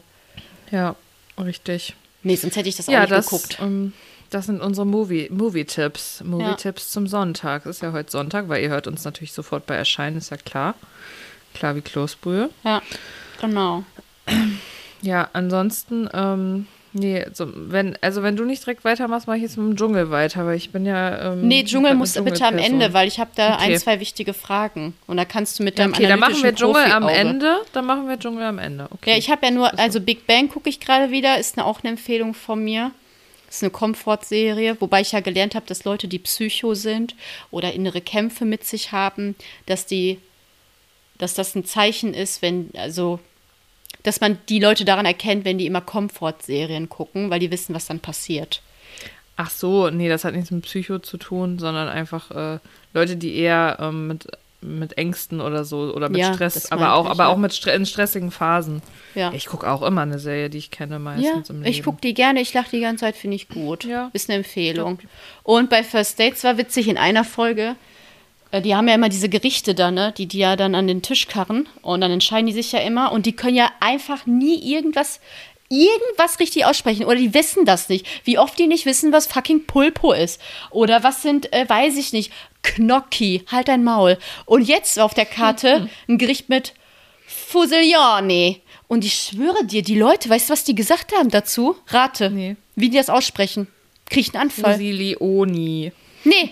[0.71, 0.95] ja,
[1.39, 1.95] richtig.
[2.21, 3.58] nee, sonst hätte ich das auch Ja, nicht das, geguckt.
[3.60, 3.93] ähm,
[4.30, 6.21] das sind unsere Movie- Movie-Tipps.
[6.23, 7.65] Movie-Tipps zum Sonntag.
[7.65, 10.76] Ist ja heute Sonntag, weil ihr hört uns natürlich sofort bei Erscheinen, ist ja klar.
[11.56, 12.52] Klar wie Kloßbrühe.
[12.63, 12.84] Ja,
[13.41, 13.84] genau.
[15.08, 19.58] Ja, ansonsten, ähm, nee, so, wenn, also wenn du nicht direkt weitermachst, mache ich jetzt
[19.58, 21.32] mit dem Dschungel weiter, weil ich bin ja.
[21.32, 22.58] Ähm, Nee, Dschungel eine muss bitte am.
[22.58, 23.74] Ende, weil ich habe da Okay.
[23.74, 24.93] ein, zwei wichtige Fragen.
[25.08, 27.62] Und da kannst du mit Ja, deinem okay, dann machen wir Dschungel am Ende.
[27.72, 28.88] Dann machen wir Dschungel am Ende.
[28.91, 29.12] Okay.
[29.12, 31.82] Ja, ich habe ja nur, also Big Bang gucke ich gerade wieder, ist eine, auch
[31.84, 32.91] eine Empfehlung von mir.
[33.50, 37.15] Ist eine Komfortserie, wobei ich ja gelernt habe, dass Leute, die Psycho sind
[37.50, 39.36] oder innere Kämpfe mit sich haben,
[39.67, 40.20] dass die,
[41.17, 43.22] dass das ein Zeichen ist, wenn, also,
[44.04, 47.88] dass man die Leute daran erkennt, wenn die immer Komfortserien gucken, weil die wissen, was
[47.88, 48.62] dann passiert.
[49.36, 52.60] Ach so, nee, das hat nichts mit Psycho zu tun, sondern einfach äh,
[52.94, 54.28] Leute, die eher ähm, mit,
[54.62, 57.30] mit Ängsten oder so oder mit Ja, Stress, aber auch, ich, aber ja.
[57.30, 58.82] auch mit Stre in stressigen Phasen.
[59.14, 59.32] Ja.
[59.34, 61.72] Ich gucke auch immer eine Serie, die ich kenne Ja, meistens im Leben.
[61.72, 63.84] ich gucke die gerne, ich lache die ganze Zeit, finde ich gut.
[63.84, 64.10] Ja.
[64.14, 64.98] Ist eine Empfehlung.
[65.44, 67.76] Und bei First Dates war witzig in einer Folge,
[68.54, 71.28] die haben ja immer diese Gerichte da, ne, die die ja dann an den Tisch
[71.28, 75.20] karren und dann entscheiden die sich ja immer und die können ja einfach nie irgendwas
[75.70, 78.06] irgendwas richtig aussprechen oder die wissen das nicht.
[78.24, 80.40] Wie oft die nicht wissen, was fucking Pulpo ist
[80.72, 82.32] oder was sind, äh, weiß ich nicht,
[82.64, 84.18] Gnocchi, halt dein Maul.
[84.46, 86.74] Und jetzt auf der Karte ein Gericht mit
[87.26, 88.58] Fusiglione.
[88.88, 91.76] Und ich schwöre dir, die Leute, weißt du, was die gesagt haben dazu?
[91.88, 92.56] Rate, Nee.
[92.76, 93.68] wie die das aussprechen.
[94.10, 94.76] Krieg ich einen Anfall.
[94.76, 95.92] Fusilioni.
[96.24, 96.52] Nee.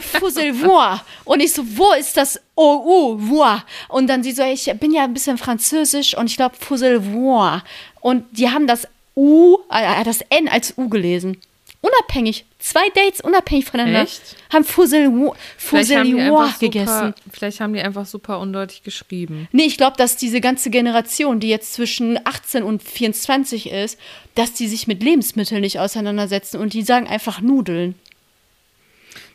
[0.00, 0.20] Fusilvoire.
[0.20, 1.00] Fusilvoire.
[1.24, 3.16] Und ich so, wo ist das OU?
[3.28, 3.62] Voire.
[3.88, 7.62] Und dann sie so, ich bin ja ein bisschen französisch und ich glaube Fusilvoire.
[8.00, 11.38] Und die haben das U, äh, das N als U gelesen.
[11.82, 12.44] Unabhängig.
[12.60, 14.02] Zwei Dates unabhängig voneinander.
[14.02, 14.36] Echt?
[14.52, 17.14] Haben Fusilvoire einfach gegessen.
[17.16, 19.48] super, vielleicht haben die einfach super undeutlich geschrieben.
[19.50, 23.98] Nee, ich glaube, dass diese ganze Generation, die jetzt zwischen 18 und 24 ist,
[24.36, 27.96] dass die sich mit Lebensmitteln nicht auseinandersetzen und die sagen einfach Nudeln.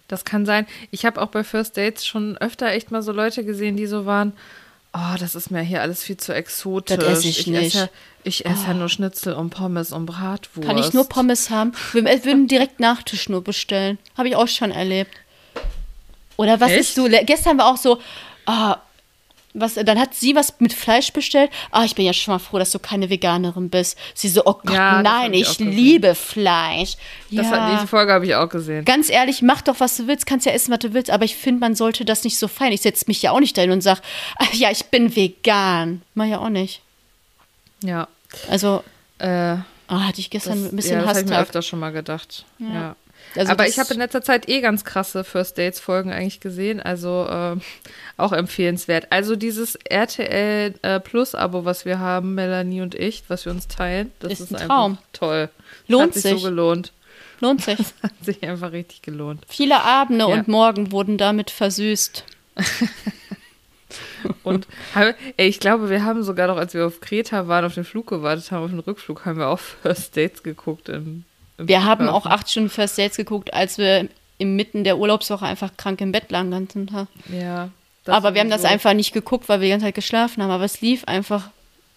[0.08, 0.66] Das kann sein.
[0.92, 4.06] Ich habe auch bei First Dates schon öfter echt mal so Leute gesehen, die so
[4.06, 4.34] waren,
[4.94, 6.98] oh, das ist mir hier alles viel zu exotisch.
[6.98, 7.76] Das esse ich nicht.
[7.76, 7.90] Esse,
[8.24, 10.68] ich esse ja nur Schnitzel und Pommes und Bratwurst.
[10.68, 11.74] Kann ich nur Pommes haben?
[11.94, 13.98] Wir würden direkt Nachtisch nur bestellen.
[14.18, 15.12] Habe ich auch schon erlebt.
[16.38, 16.82] Oder was Echt?
[16.82, 17.08] ist so?
[17.26, 18.00] Gestern war auch so,
[18.46, 18.78] ah,
[19.60, 21.52] was, dann hat sie was mit Fleisch bestellt.
[21.72, 23.98] Ah, ich bin ja schon mal froh, dass du keine Veganerin bist.
[24.14, 26.96] Sie so, oh Gott, Ja, nein, ich ich liebe Fleisch.
[27.32, 27.52] Das ja.
[27.52, 28.86] hat, diese Folge habe ich auch gesehen.
[28.86, 31.36] Ganz ehrlich, mach doch, was du willst, kannst ja essen, was du willst, aber ich
[31.36, 32.72] finde, man sollte das nicht so feiern.
[32.72, 34.02] Ich setze mich ja auch nicht dahin und sage,
[34.54, 36.02] ja, ich bin vegan.
[36.14, 36.82] Mach ja auch nicht.
[37.84, 38.08] Ja.
[38.50, 38.84] Also,
[39.20, 41.80] Äh, ah, hatte ich gestern das, ein bisschen ja, das habe ich mir öfter schon
[41.80, 42.46] mal gedacht.
[42.60, 42.96] Ja.
[43.36, 46.40] Also Aber das- ich habe in letzter Zeit eh ganz krasse First Dates Folgen eigentlich
[46.40, 47.56] gesehen, also äh,
[48.18, 49.08] auch empfehlenswert.
[49.12, 53.68] Also dieses RTL äh, Plus Abo, was wir haben, Melanie und ich, was wir uns
[53.68, 54.98] teilen, das Ist ist, ein einfach Traum.
[55.14, 55.50] toll.
[55.88, 56.94] Lohnt hat sich, so gelohnt.
[57.40, 57.78] Lohnt sich.
[58.02, 59.44] Hat sich einfach richtig gelohnt.
[59.48, 60.34] Viele Abende Ja.
[60.34, 62.24] und Morgen wurden damit versüßt.
[64.44, 64.68] Und
[65.38, 68.08] ey, ich glaube, wir haben sogar noch, als wir auf Kreta waren, auf den Flug
[68.08, 70.90] gewartet haben, auf den Rückflug, haben wir auch First Dates geguckt.
[70.90, 71.24] Im
[71.58, 76.00] Wir haben auch acht Stunden First Dates geguckt, als wir inmitten der Urlaubswoche einfach krank
[76.02, 76.52] im Bett lagen.
[76.52, 77.08] den ganzen Tag.
[77.32, 77.70] Ja.
[78.04, 78.74] das Aber wir haben das sowieso.
[78.74, 80.52] einfach nicht geguckt, weil wir die ganze Zeit geschlafen haben.
[80.52, 81.50] Aber es lief einfach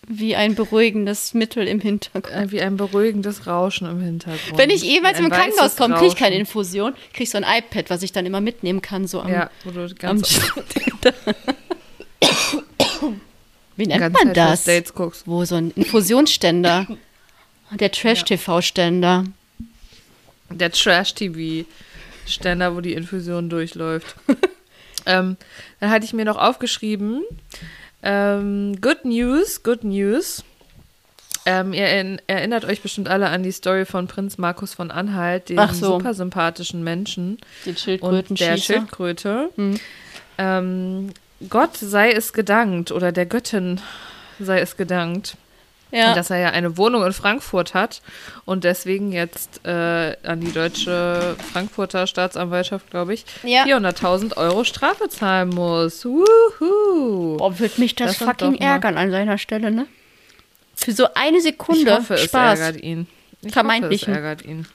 [0.09, 2.35] wie ein beruhigendes Mittel im Hintergrund.
[2.35, 4.57] Äh, Wie ein beruhigendes Rauschen im Hintergrund.
[4.57, 6.37] Wenn ich jemals Ein im Krankenhaus komme, kriege ich keine.
[6.37, 9.51] Infusion, kriege ich so ein iPad, was ich dann immer mitnehmen kann, so am, Ja,
[9.65, 10.41] wo du am ganz,
[13.77, 14.67] Wie nennt ganz man das?
[15.27, 16.87] Wo so ein Infusionsständer.
[17.79, 19.25] Der Trash-TV-Ständer.
[20.51, 24.15] Der Trash-TV-Ständer, wo die Infusion durchläuft.
[25.07, 25.37] ähm,
[25.81, 27.23] dann hatte ich mir noch aufgeschrieben,
[28.03, 30.45] ähm, Good News, Good News.
[31.47, 35.49] Ähm, ihr erinn- erinnert euch bestimmt alle an die Story von Prinz Markus von Anhalt,
[35.49, 35.99] dem so.
[35.99, 38.59] super sympathischen Menschen Den und der.
[38.59, 39.49] Schildkröte.
[40.37, 41.13] Ähm,
[41.49, 43.81] Gott sei es gedankt oder der Göttin
[44.39, 45.37] sei es gedankt,
[45.93, 46.15] Ja.
[46.15, 48.01] dass er ja eine Wohnung in Frankfurt hat
[48.45, 53.65] und deswegen jetzt äh, an die deutsche Frankfurter Staatsanwaltschaft, glaube ich, Ja.
[53.65, 56.05] 400.000 Euro Strafe zahlen muss.
[56.05, 57.37] Wuhu.
[57.39, 59.87] Boah, wird mich das, Das fucking ärgern an seiner Stelle, ne?
[60.77, 62.59] Für so eine Sekunde Ich hoffe, es Spaß.
[62.61, 63.07] ärgert ihn.
[63.43, 64.09] Ich Vermeintlichen.
[64.15, 64.67] Hoffe, es ärgert ihn.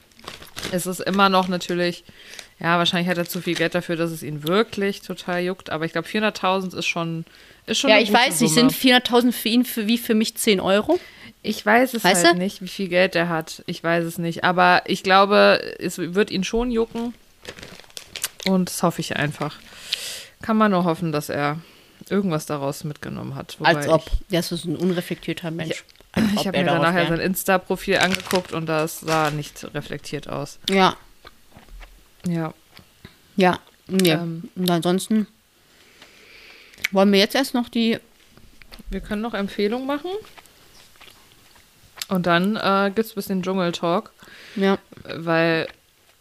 [0.72, 2.04] Es ist immer noch natürlich,
[2.60, 5.86] ja, wahrscheinlich hat er zu viel Geld dafür, dass es ihn wirklich total juckt, aber
[5.86, 7.26] ich glaube 400.000 ist schon,
[7.66, 10.60] ist schon ja, ich weiß nicht, sind 400.000 für ihn für, wie für mich 10
[10.62, 11.00] Euro?
[11.46, 12.40] Ich weiß es Weißt halt du?
[12.40, 13.62] nicht, wie viel Geld er hat.
[13.68, 14.44] Ich weiß es nicht.
[14.44, 17.14] Aber ich glaube, es wird ihn schon jucken.
[18.48, 19.58] Und das hoffe ich einfach.
[20.42, 21.60] Kann man nur hoffen, dass er
[22.10, 23.58] irgendwas daraus mitgenommen hat.
[23.60, 24.10] Wobei Als ob.
[24.32, 25.84] Das ist ein unreflektierter Mensch.
[26.14, 30.58] Als Ich, habe mir dann nachher sein Insta-Profil angeguckt und das sah nicht reflektiert aus.
[30.70, 30.96] Ja,
[32.28, 32.54] Ja.
[33.36, 33.60] ja.
[33.88, 34.12] Nee.
[34.12, 34.50] Ähm.
[34.56, 35.28] Und ansonsten
[36.92, 38.00] wollen wir jetzt erst noch die.
[38.90, 40.12] Wir können noch Empfehlungen machen.
[42.08, 44.12] Und dann äh, gibt es ein bisschen Dschungel-Talk.
[44.56, 44.78] Ja.
[45.04, 45.68] Weil,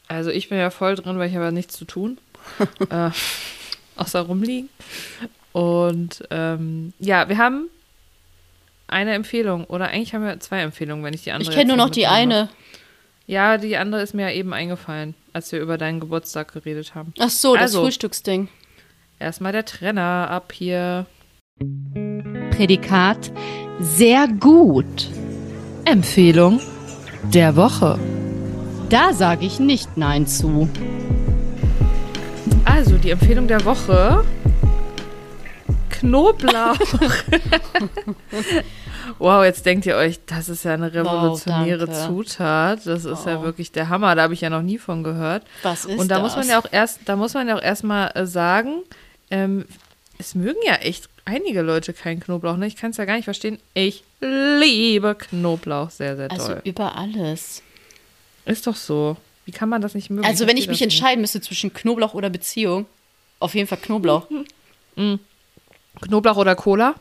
[0.08, 2.18] also ich bin ja voll drin, weil ich habe ja nichts zu tun.
[2.90, 3.10] äh,
[3.96, 4.68] außer rumliegen.
[5.52, 7.68] Und ähm, ja, wir haben
[8.86, 9.64] eine Empfehlung.
[9.64, 11.50] Oder eigentlich haben wir zwei Empfehlungen, wenn ich die andere.
[11.50, 12.48] Ich kenne nur noch die eine.
[13.26, 17.12] Ja, die andere ist mir ja eben eingefallen, als wir über deinen Geburtstag geredet haben.
[17.18, 17.82] Ach so, das Also.
[17.82, 18.48] Frühstücksding.
[19.18, 21.06] Erstmal der Trenner ab hier.
[22.50, 23.32] Prädikat
[23.80, 25.08] sehr gut.
[25.84, 26.60] Empfehlung
[27.24, 27.98] der Woche.
[28.88, 30.68] Da sage ich nicht Nein zu.
[32.64, 34.24] Also, die Empfehlung der Woche.
[35.90, 36.78] Knoblauch.
[39.18, 42.06] wow, jetzt denkt ihr euch, das ist ja eine revolutionäre danke.
[42.06, 42.86] Zutat.
[42.86, 43.44] Das ist ja Wow.
[43.44, 44.14] wirklich der Hammer.
[44.14, 45.42] Da habe ich ja noch nie von gehört.
[45.62, 46.22] Was ist Und da das?
[46.22, 48.82] muss man ja auch erst, da muss man ja auch erstmal äh, sagen,
[49.30, 49.64] ähm,
[50.18, 52.56] es mögen ja echt einige Leute keinen Knoblauch.
[52.56, 52.66] Ne?
[52.66, 53.58] Ich kann es ja gar nicht verstehen.
[53.74, 56.60] Ich liebe Knoblauch sehr, sehr Also doll.
[56.64, 57.62] über alles.
[58.46, 59.16] Ist doch so.
[59.46, 60.26] Wie kann man das nicht mögen?
[60.26, 62.86] Also wenn ich mich entscheiden müsste zwischen Knoblauch oder Beziehung,
[63.40, 64.26] auf jeden Fall Knoblauch.
[66.00, 66.94] Knoblauch oder Cola?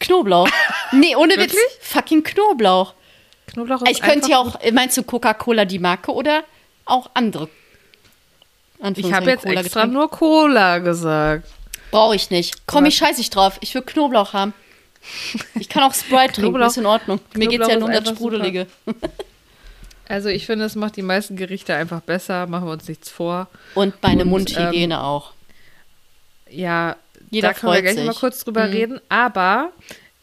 [0.00, 0.48] Knoblauch.
[0.92, 1.54] Nee, ohne Witz.
[1.80, 2.94] Fucking Knoblauch.
[3.48, 6.44] Knoblauch ist Ich könnte ja auch, meinst du Coca-Cola die Marke oder
[6.84, 7.48] auch andere?
[8.94, 11.48] Ich habe jetzt extra nur Cola gesagt.
[11.90, 12.66] Brauche ich nicht.
[12.66, 13.58] Komm, ich scheiß ich drauf.
[13.60, 14.54] Ich will Knoblauch haben.
[15.54, 17.20] Ich kann auch Sprite trinken, Knoblauch- ist in Ordnung.
[17.34, 18.66] Mir geht's Knoblauch ja nur um das Sprudelige.
[20.10, 22.46] Also ich finde, es macht die meisten Gerichte einfach besser.
[22.46, 23.46] Machen wir uns nichts vor.
[23.74, 25.32] Und meine Und, Mundhygiene auch.
[26.48, 26.96] Ja,
[27.30, 28.04] Jeder da können wir gleich sich.
[28.06, 28.72] mal kurz drüber Mhm.
[28.72, 29.00] reden.
[29.08, 29.72] Aber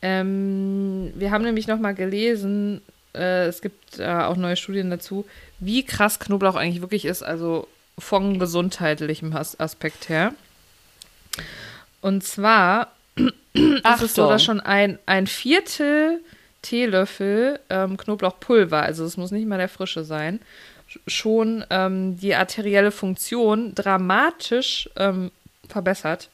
[0.02, 2.82] ähm, wir haben nämlich noch mal gelesen,
[3.14, 5.26] äh, es gibt äh, auch neue Studien dazu,
[5.60, 10.34] wie krass Knoblauch eigentlich wirklich ist, also von gesundheitlichem As Aspekt her.
[12.02, 12.92] Und zwar
[13.54, 16.20] ist es so, dass schon ein, ein Viertel
[16.62, 20.40] Teelöffel ähm, Knoblauchpulver, also es muss nicht mal der frische sein,
[20.92, 25.32] sch- schon ähm, die arterielle Funktion dramatisch ähm,
[25.70, 26.30] verbessert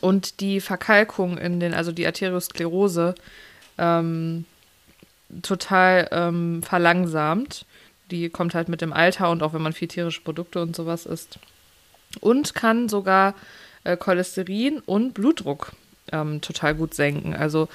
[0.00, 3.14] und die Verkalkung in den, also die Arteriosklerose
[3.78, 4.44] ähm,
[5.42, 7.66] total ähm, verlangsamt.
[8.10, 11.06] Die kommt halt mit dem Alter und auch wenn man viel tierische Produkte und sowas
[11.06, 11.38] isst.
[12.20, 13.34] Und kann sogar
[13.84, 15.72] äh, Cholesterin und Blutdruck
[16.10, 17.34] ähm, total gut senken.
[17.34, 17.68] Also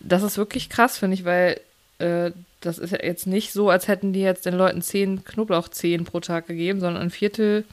[0.00, 1.60] das ist wirklich krass, finde ich, weil
[1.98, 6.04] äh, das ist ja jetzt nicht so, als hätten die jetzt den Leuten zehn Knoblauchzehen
[6.04, 7.64] pro Tag gegeben, sondern ein Viertel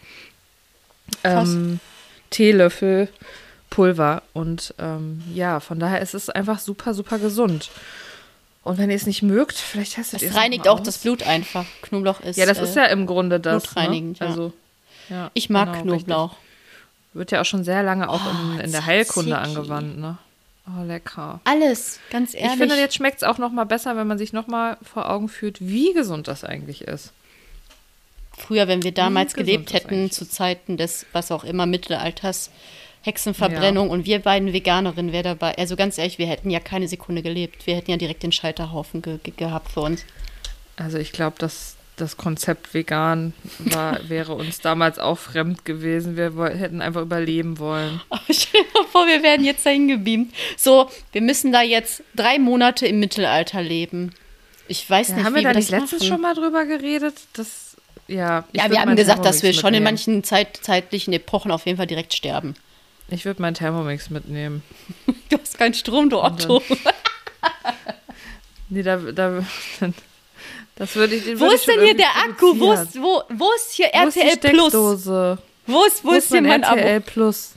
[1.23, 1.79] ähm,
[2.29, 3.07] Teelöffel
[3.73, 4.21] Pulver.
[4.33, 7.71] Und ähm, ja, von daher ist es einfach super, super gesund.
[8.63, 10.85] Und wenn ihr es nicht mögt, vielleicht testet ihr Es es reinigt auch aus.
[10.85, 11.65] das Blut einfach.
[11.81, 12.37] Knoblauch ist.
[12.37, 13.63] Ja, das äh, ist ja im Grunde das.
[13.63, 14.25] blutreinigend, ne?
[14.25, 14.31] ja.
[14.31, 14.53] Also,
[15.09, 16.31] ja, Ich mag genau, Knoblauch.
[16.31, 16.39] richtig.
[17.15, 20.17] Wird ja auch schon sehr lange auch in, in der Heilkunde angewandt, ne?
[20.65, 21.41] Oh, lecker.
[21.43, 22.51] Alles, ganz ehrlich.
[22.53, 25.09] Ich finde, jetzt schmeckt es auch noch mal besser, wenn man sich noch mal vor
[25.09, 27.11] Augen führt, wie gesund das eigentlich ist.
[28.37, 32.49] Früher, wenn wir damals gelebt hätten, zu Zeiten des, was auch immer, Mittelalters,
[33.03, 35.57] Hexenverbrennung und wir beiden Veganerinnen wäre dabei.
[35.57, 37.67] Also ganz ehrlich, wir hätten ja keine Sekunde gelebt.
[37.67, 40.05] Wir hätten ja direkt den Scheiterhaufen ge ge gehabt für uns.
[40.77, 46.15] Also ich glaube, dass das Konzept vegan war, wäre uns damals auch fremd gewesen.
[46.15, 48.01] Wir hätten einfach überleben wollen.
[48.09, 50.33] Aber stell dir vor, wir werden jetzt dahin gebeamt.
[50.57, 54.13] So, wir müssen da jetzt drei Monate im Mittelalter leben.
[54.69, 57.15] Ich weiß Ja, nicht, haben wie wir da nicht das letztens schon mal drüber geredet?
[57.33, 57.75] Das,
[58.07, 61.65] ja, ich Ja, wir haben gesagt, dass wir schon in manchen Zeit, zeitlichen Epochen auf
[61.65, 62.55] jeden Fall direkt sterben.
[63.09, 64.63] Ich würde meinen Thermomix mitnehmen.
[65.29, 66.61] Du hast keinen Strom, du Otto.
[68.69, 69.45] Nee, da, da,
[70.75, 71.25] das würde ich.
[71.25, 72.59] den Wo würde ist denn hier der Akku?
[72.59, 74.73] Wo ist, wo, wo ist hier Wo ist RTL Plus?
[74.73, 76.77] Wo ist, wo ist hier mein Abo?
[76.77, 77.53] RTL Plus?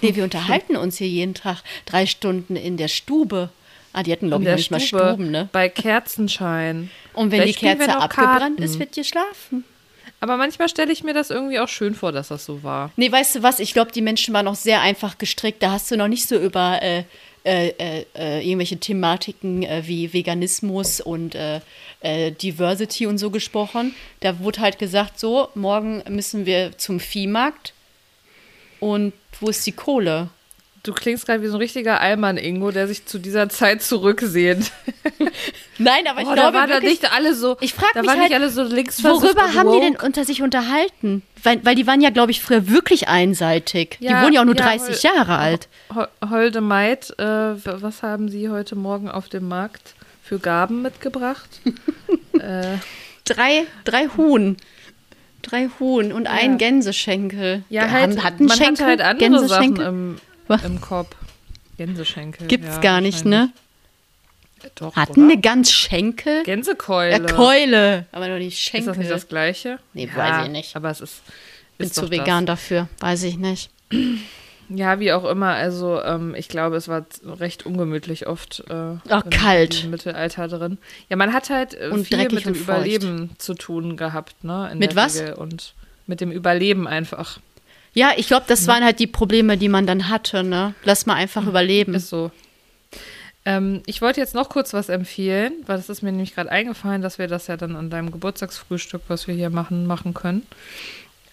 [0.00, 3.50] Nee, wir unterhalten uns hier jeden Tag drei Stunden in der Stube.
[3.92, 5.48] Ah, die hatten, glaube ich, nicht Stube, mal Stuben, ne?
[5.52, 6.90] bei Kerzenschein.
[7.12, 8.62] Und wenn Vielleicht die Kerze abgebrannt Karten.
[8.62, 9.64] ist, wird ihr schlafen.
[10.20, 12.90] Aber manchmal stelle ich mir das irgendwie auch schön vor, dass das so war.
[12.96, 13.60] Nee, weißt du was?
[13.60, 15.62] Ich glaube, die Menschen waren noch sehr einfach gestrickt.
[15.62, 17.04] Da hast du noch nicht so über äh,
[17.44, 21.60] äh, äh, äh, irgendwelche Thematiken äh, wie Veganismus und äh,
[22.02, 23.94] Diversity und so gesprochen.
[24.20, 27.72] Da wurde halt gesagt, so, morgen müssen wir zum Viehmarkt.
[28.80, 30.30] Und wo ist die Kohle?
[30.84, 34.70] Du klingst gerade wie so ein richtiger Allmann-Ingo, der sich zu dieser Zeit zurücksehnt.
[35.78, 37.56] Nein, aber ich Oh, da glaube waren da wirklich, nicht alle so.
[37.60, 40.24] Ich frag da mich waren halt, nicht alle so links worüber haben die denn unter
[40.24, 41.22] sich unterhalten?
[41.42, 43.98] Weil, weil die waren ja, glaube ich, früher wirklich einseitig.
[44.00, 45.68] die Ja, wurden ja auch nur ja, 30 weil- Jahre alt.
[45.94, 51.48] Ho- Holde Maid, äh, was haben Sie heute Morgen auf dem Markt für Gaben mitgebracht?
[52.38, 52.76] äh,
[53.24, 54.56] Drei, drei Huhn.
[55.42, 57.62] Drei Huhn und ein Gänseschenkel.
[57.68, 60.16] ja, halt, hatten man Schenkel, hat halt andere Sachen im,
[60.48, 60.62] Was?
[60.64, 61.14] im Kopf.
[61.76, 62.46] Gänseschenkel.
[62.48, 63.50] Gibt's ja, gar nicht, ne?
[64.74, 65.32] Doch, Hatten oder?
[65.32, 66.42] eine ganz Schenkel?
[66.42, 67.12] Gänsekeule.
[67.12, 68.06] Ja, Keule.
[68.10, 68.88] Aber nur die Ist Schenkel.
[68.88, 69.78] das nicht das Gleiche?
[69.94, 70.74] Nee, weiß ich nicht.
[70.74, 71.22] Aber es ist.
[71.78, 72.88] bin ist zu doch vegan dafür.
[72.98, 73.70] Weiß ich nicht.
[73.90, 73.98] Das.
[74.70, 75.54] Ja, wie auch immer.
[75.54, 78.62] Also, ähm, ich glaube, es war recht ungemütlich oft.
[78.68, 79.84] Äh, Ach, im- kalt.
[79.84, 80.76] Im Mittelalter drin.
[81.08, 82.52] Ja, man hat halt äh, Und viel mit dem.
[82.52, 84.70] Überleben zu tun gehabt, ne?
[84.76, 85.18] Mit was?
[85.22, 85.32] Regel.
[85.36, 85.72] Und
[86.06, 87.40] mit dem Überleben einfach.
[87.98, 90.72] Ja, ich glaube, das waren halt die Probleme, die man dann hatte, ne?
[90.84, 91.94] Lass mal einfach überleben.
[91.94, 92.30] Ist so.
[93.44, 97.02] Ähm, ich wollte jetzt noch kurz was empfehlen, weil es ist mir nämlich gerade eingefallen,
[97.02, 100.46] dass wir das ja dann an deinem Geburtstagsfrühstück, was wir hier machen, machen können.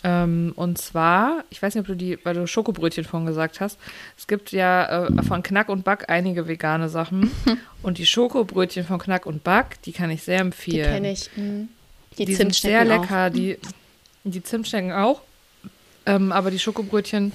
[0.04, 3.78] Ähm, und zwar, ich weiß nicht, ob du die, weil du Schokobrötchen vorhin gesagt hast,
[4.18, 7.30] es gibt ja äh, von Knack und Back einige vegane Sachen.
[7.84, 10.94] und die Schokobrötchen von Knack und Back, die kann ich sehr die empfehlen.
[10.94, 11.30] kenne ich.
[11.36, 11.70] mhm.
[12.18, 13.60] Die, Die sind sehr lecker, die,
[14.24, 15.22] die Zimtschnecken auch.
[16.06, 17.32] Ähm, aber die Schokobrötchen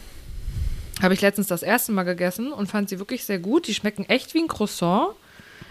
[1.02, 3.66] habe ich letztens das erste Mal gegessen und fand sie wirklich sehr gut.
[3.66, 5.08] Die schmecken echt wie ein Croissant.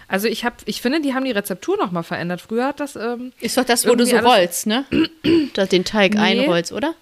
[0.07, 2.41] Also ich habe, ich finde, die haben die Rezeptur noch mal verändert.
[2.41, 4.85] Früher hat das, ähm, Ist doch das, wo du so rollst, ne?
[5.71, 6.19] Den Teig Nee.
[6.19, 6.95] einrollst, oder?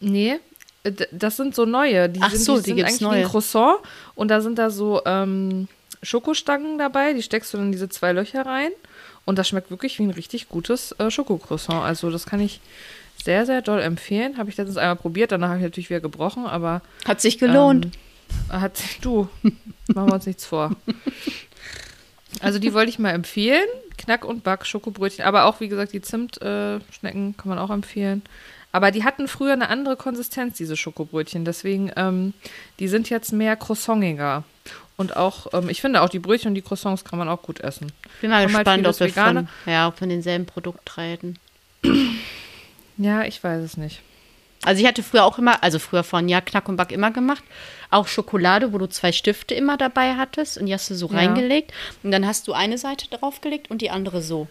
[0.00, 0.36] nee,
[0.82, 2.08] äh, das sind so neue.
[2.08, 3.22] Die Ach sind, so, die die sind gibt's neue.
[3.24, 3.76] ein Croissant
[4.14, 5.68] und da sind da so ähm,
[6.02, 7.12] Schokostangen dabei.
[7.12, 8.70] Die steckst du dann in diese zwei Löcher rein
[9.26, 11.84] und das schmeckt wirklich wie ein richtig gutes äh, Schokocroissant.
[11.84, 12.60] Also das kann ich
[13.26, 14.38] sehr, sehr doll empfehlen.
[14.38, 17.88] Habe ich letztens einmal probiert, danach habe ich natürlich wieder gebrochen, aber Hat sich gelohnt.
[18.50, 20.74] Ähm, hat du, machen wir uns nichts vor.
[22.42, 23.64] Also die wollte ich mal empfehlen.
[23.96, 25.24] Knack und Back, Schokobrötchen.
[25.24, 28.20] Aber auch, wie gesagt, die Zimtschnecken äh, kann man auch empfehlen.
[28.72, 31.46] Aber die hatten früher eine andere Konsistenz, diese Schokobrötchen.
[31.46, 32.34] Deswegen, ähm,
[32.78, 34.44] die sind jetzt mehr croissantiger.
[34.98, 37.60] Und auch, ähm, ich finde auch die Brötchen und die Croissants kann man auch gut
[37.60, 37.90] essen.
[38.20, 41.38] Bin mal gespannt, ob wir von, ja, von denselben Produkt reden.
[42.98, 44.00] Ja, ich weiß es nicht.
[44.64, 47.44] Also ich hatte früher auch immer, also früher von ja Knack und Back immer gemacht,
[47.90, 51.18] auch Schokolade, wo du zwei Stifte immer dabei hattest und die hast du so Ja.
[51.18, 51.72] reingelegt
[52.02, 54.48] und dann hast du eine Seite draufgelegt und die andere so.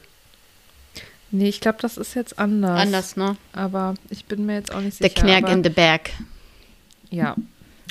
[1.31, 2.79] Nee, ich glaube, das ist jetzt anders.
[2.79, 3.35] Anders, ne?
[3.51, 5.21] Aber ich bin mir jetzt auch nicht Der sicher.
[5.23, 6.11] Knack aber- in the Bag.
[7.09, 7.35] Ja,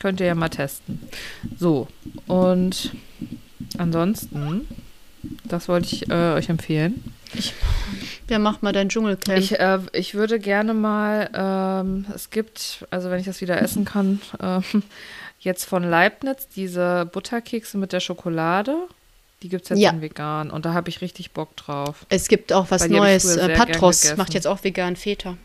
[0.01, 1.01] könnt ihr ja mal testen.
[1.59, 1.89] So,
[2.27, 2.93] und
[3.77, 4.67] ansonsten,
[5.45, 7.03] das wollte ich äh, euch empfehlen.
[8.29, 9.39] Wer macht mal dein Dschungelcamp?
[9.39, 13.85] Ich, äh, ich würde gerne mal, ähm, es gibt, also wenn ich das wieder essen
[13.85, 14.63] kann, ähm,
[15.41, 18.77] jetzt von Leibniz diese Butterkekse mit der Schokolade.
[19.43, 19.91] Die gibt es jetzt Ja.
[19.91, 22.07] in vegan und da habe ich richtig Bock drauf.
[22.09, 23.37] es gibt auch was ich Neues.
[23.37, 25.37] Äh, Patros macht jetzt auch vegan Feta.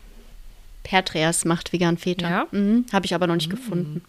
[0.84, 2.30] Pertreas macht vegan Feta.
[2.30, 2.46] Ja?
[2.50, 4.02] Mhm, Habe ich aber noch nicht gefunden,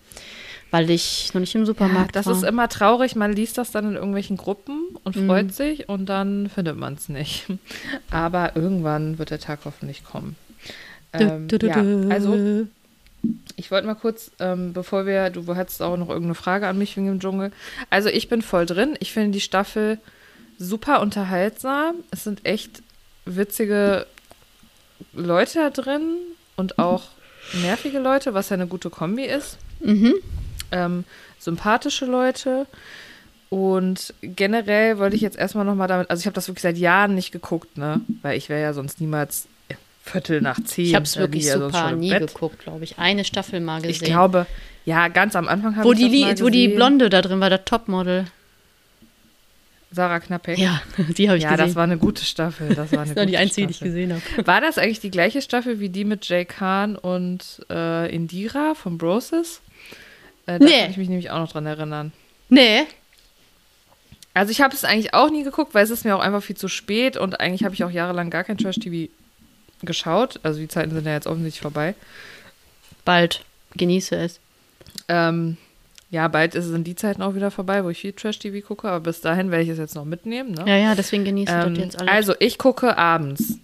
[0.72, 2.34] weil ich noch nicht im Ja, Supermarkt das war.
[2.36, 5.28] ist immer traurig, man liest das dann in irgendwelchen Gruppen und Mhm.
[5.28, 7.46] freut sich und dann findet man es nicht.
[8.10, 10.36] Aber irgendwann wird der Tag hoffentlich kommen.
[11.14, 12.66] Ähm, Du, du, du, ja, also
[13.58, 16.96] ich wollte mal kurz, ähm, bevor wir, du hattest auch noch irgendeine Frage an mich
[16.98, 17.52] wegen dem Dschungel.
[17.90, 18.96] Also ich bin voll drin.
[19.00, 20.00] Ich finde die Staffel
[20.58, 21.96] super unterhaltsam.
[22.12, 22.82] Es sind echt
[23.26, 24.08] witzige
[25.14, 26.16] Leute da drin
[26.56, 27.04] und auch
[27.62, 29.58] nervige Leute, was ja eine gute Kombi ist.
[29.82, 30.14] Mhm.
[30.72, 31.04] Ähm,
[31.40, 32.68] sympathische Leute.
[33.50, 37.16] Und generell wollte ich jetzt erstmal nochmal damit, also ich habe das wirklich seit Jahren
[37.16, 38.00] nicht geguckt, ne?
[38.22, 39.48] Weil ich wäre ja sonst niemals
[40.04, 40.86] Viertel nach zehn.
[40.86, 42.34] Ich habe es wirklich ja super nie Bett.
[42.34, 42.98] geguckt, glaube ich.
[42.98, 43.92] Eine Staffel mal gesehen.
[43.92, 44.48] Ich glaube,
[44.84, 46.76] ja, ganz am Anfang habe wo ich die, das mal wo die gesehen.
[46.76, 48.26] Blonde da drin war, der Topmodel.
[49.92, 50.58] Sarah Knappek.
[50.58, 50.82] Ja,
[51.18, 51.68] die habe ich ja, gesehen.
[51.68, 52.74] das war eine gute Staffel.
[52.74, 54.48] Das war eine Das war die gute einzige, die ich gesehen habe.
[54.48, 58.98] War das eigentlich die gleiche Staffel wie die mit Jay Khan und äh, Indira von
[58.98, 59.62] Broses?
[60.56, 60.82] Äh, da Nee.
[60.82, 62.12] kann ich mich nämlich auch noch dran erinnern.
[62.50, 62.82] Nee,
[64.34, 66.56] Also ich habe es eigentlich auch nie geguckt, weil es ist mir auch einfach viel
[66.56, 69.12] zu spät und eigentlich habe ich auch jahrelang gar kein Trash-TV
[69.84, 70.40] geschaut.
[70.44, 71.96] Also die Zeiten sind ja jetzt offensichtlich vorbei.
[73.04, 73.44] bald.
[73.76, 74.40] Genieße es.
[75.10, 75.58] Ähm,
[76.12, 79.00] ja, bald ist- sind die Zeiten auch wieder vorbei, wo ich viel Trash-TV gucke, aber
[79.00, 80.52] bis dahin werde ich es jetzt noch mitnehmen.
[80.52, 80.64] Ne?
[80.68, 82.12] Ja, ja, deswegen genießen Ähm, das jetzt alle.
[82.12, 83.56] also, ich gucke abends.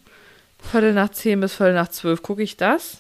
[0.59, 2.97] Viertel nach zehn bis Viertel nach zwölf gucke ich das.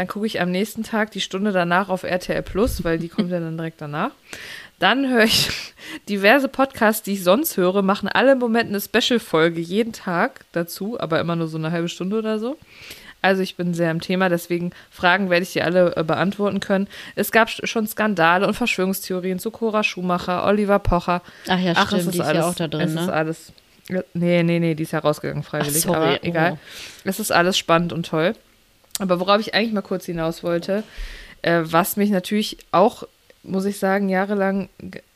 [0.00, 3.30] Dann gucke ich am nächsten Tag die Stunde danach auf RTL Plus, weil die kommt
[3.30, 4.12] ja dann direkt danach.
[4.78, 5.50] Dann höre ich
[6.08, 10.98] diverse Podcasts, die ich sonst höre, machen alle im Moment eine Special-Folge jeden Tag dazu,
[10.98, 12.56] aber immer nur so eine halbe Stunde oder so.
[13.20, 16.88] Also ich bin sehr im Thema, deswegen Fragen werde ich dir alle äh, beantworten können.
[17.16, 21.20] Es gab sch- schon Skandale und Verschwörungstheorien zu Cora Schumacher, Oliver Pocher.
[21.46, 23.12] Ach ja, Ach, stimmt, ist die ist alles, ja auch da drin, es ist ne?
[23.12, 23.52] alles.
[24.14, 26.52] Nee, nee, nee, die ist ja rausgegangen freiwillig, Ach, sorry, aber egal.
[26.54, 26.58] oh.
[27.04, 28.32] Es ist alles spannend und toll.
[29.00, 30.84] Aber worauf ich eigentlich mal kurz hinaus wollte,
[31.42, 33.04] äh, was mich natürlich auch,
[33.42, 34.68] muss ich sagen, jahrelang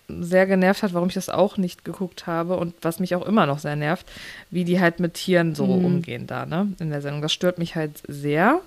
[0.09, 3.47] sehr genervt hat, warum ich das auch nicht geguckt habe und was mich auch immer
[3.47, 4.07] noch sehr nervt,
[4.51, 5.85] wie die halt mit Tieren so Mhm.
[5.85, 7.23] umgehen da, ne, in der Sendung.
[7.23, 8.61] Das stört mich halt sehr.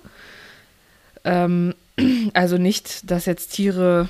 [1.24, 1.74] Ähm,
[2.34, 4.08] also nicht, dass jetzt Tiere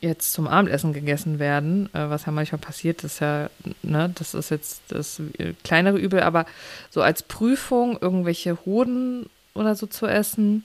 [0.00, 3.48] jetzt zum Abendessen gegessen werden, äh, was ja manchmal passiert, ist ja,
[3.82, 6.44] ne, das ist jetzt das äh, kleinere Übel, aber
[6.90, 9.26] so als Prüfung irgendwelche Hoden
[9.56, 10.64] oder so zu essen,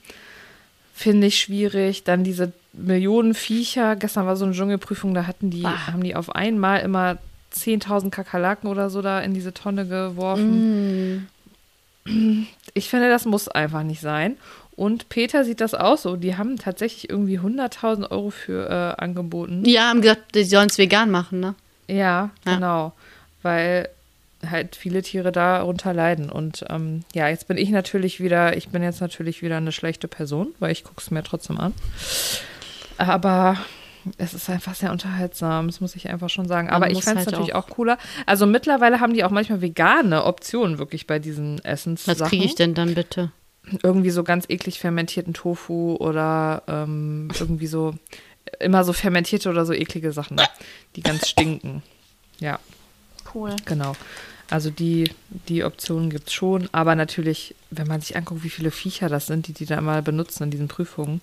[0.94, 2.04] finde ich schwierig.
[2.04, 5.88] Dann diese Millionen Viecher, gestern war so eine Dschungelprüfung, da hatten die, Ah.
[5.88, 7.18] haben die auf einmal immer
[7.52, 11.28] 10.000 Kakerlaken oder so da in diese Tonne geworfen.
[12.04, 12.46] Mm.
[12.74, 14.36] Ich finde, das muss einfach nicht sein.
[14.74, 16.16] Und Peter sieht das auch so.
[16.16, 18.68] Die haben tatsächlich irgendwie 100.000 Euro für
[18.98, 19.62] äh, angeboten.
[19.64, 21.54] Die haben gesagt, die sollen es vegan machen, ne?
[21.88, 22.54] Ja, Ja.
[22.54, 22.92] genau.
[23.42, 23.88] Weil
[24.48, 26.30] halt viele Tiere darunter leiden.
[26.30, 30.08] Und ähm, ja, jetzt bin ich natürlich wieder, ich bin jetzt natürlich wieder eine schlechte
[30.08, 31.74] Person, weil ich gucke es mir trotzdem an.
[32.98, 33.56] Aber
[34.18, 36.66] es ist einfach sehr unterhaltsam, das muss ich einfach schon sagen.
[36.68, 37.68] Man Aber ich fände es halt natürlich auch.
[37.68, 37.98] cooler.
[38.26, 42.20] Also mittlerweile haben die auch manchmal vegane Optionen wirklich bei diesen Essenssachen.
[42.20, 43.30] Was kriege ich denn dann bitte?
[43.84, 47.94] irgendwie so ganz eklig fermentierten Tofu oder ähm, irgendwie so
[48.58, 50.40] immer so fermentierte oder so eklige Sachen,
[50.96, 51.80] die ganz stinken.
[52.40, 52.58] Ja,
[53.32, 53.54] Cool.
[53.64, 53.94] genau.
[54.52, 55.10] Also die,
[55.48, 59.26] die Optionen gibt es schon, aber natürlich, wenn man sich anguckt, wie viele Viecher das
[59.26, 61.22] sind, die die da mal benutzen in diesen Prüfungen.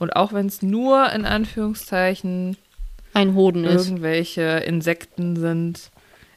[0.00, 2.56] Und auch wenn es nur in Anführungszeichen
[3.12, 3.86] Ein Hoden ist.
[3.86, 5.92] irgendwelche Insekten sind,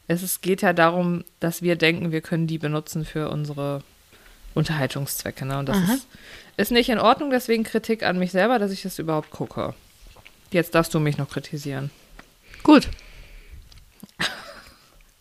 [0.07, 3.81] es ist, geht ja darum, dass wir denken, wir können die benutzen für unsere
[4.53, 5.43] Unterhaltungszwecke.
[5.43, 5.57] Ne?
[5.57, 6.07] Und das ist,
[6.55, 9.73] ist nicht in Ordnung, deswegen Kritik an mich selber, dass ich das überhaupt gucke.
[10.51, 11.89] Jetzt darfst du mich noch kritisieren.
[12.61, 12.87] Gut,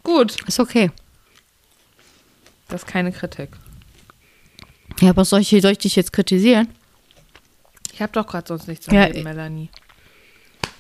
[0.07, 0.93] Gut, ist okay.
[2.69, 3.51] Das ist keine Kritik.
[5.01, 6.69] Ja, aber soll ich, soll ich dich jetzt kritisieren?
[7.93, 9.71] Ich habe doch gerade sonst nichts Ja, im Leben, Melanie.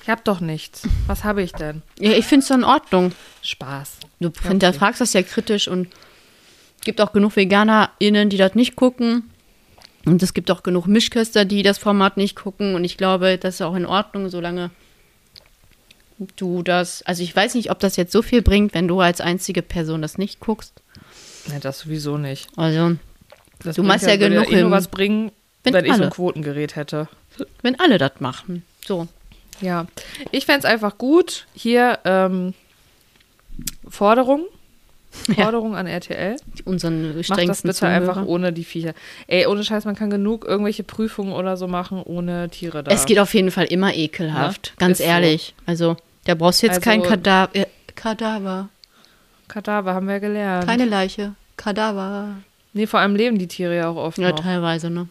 [0.02, 0.82] Ich habe doch nichts.
[1.06, 1.82] Was habe ich denn?
[1.98, 3.12] Ja, ich finde es in Ordnung.
[3.42, 3.96] Spaß.
[4.20, 4.48] Du okay.
[4.48, 5.88] hinterfragst das ja kritisch und
[6.78, 9.30] es gibt auch genug VeganerInnen, die das nicht gucken.
[10.04, 12.76] Und es gibt auch genug Mischköster, die das Format nicht gucken.
[12.76, 14.70] Und ich glaube, das ist auch in Ordnung, solange
[16.36, 17.02] du das.
[17.02, 20.02] Also ich weiß nicht, ob das jetzt so viel bringt, wenn du als einzige Person
[20.02, 20.82] das nicht guckst.
[21.48, 22.48] Nee, das sowieso nicht.
[22.56, 22.96] Also,
[23.62, 25.30] Das Du machst ja genug eh nur was bringen,
[25.64, 27.08] Wenn wenn, ich so ein Quotengerät hätte.
[27.62, 28.64] wenn alle das machen.
[28.86, 29.08] So.
[29.60, 29.86] Ja,
[30.32, 31.46] ich fände es einfach gut.
[31.54, 32.54] Hier ähm,
[33.88, 34.44] Forderung.
[35.28, 35.44] Ja.
[35.44, 36.36] Forderung an RTL.
[36.66, 38.28] Unseren Macht das strengsten bitte einfach Zuhörer.
[38.28, 38.92] ohne die Viecher.
[39.28, 42.90] Ey, ohne Scheiß, man kann genug irgendwelche Prüfungen oder so machen ohne Tiere da.
[42.90, 44.66] Es geht auf jeden Fall immer ekelhaft.
[44.68, 45.10] Ja, ganz ist so.
[45.10, 45.54] ehrlich.
[45.64, 47.48] Also, da brauchst du jetzt Also- kein Kadaver.
[47.54, 48.68] Äh, Kadaver.
[49.48, 50.66] Kadaver haben wir gelernt.
[50.66, 51.34] Keine Leiche.
[51.56, 52.36] Kadaver.
[52.72, 54.40] nee, vor allem leben die Tiere ja auch oft Ja, noch.
[54.40, 55.08] teilweise, ne?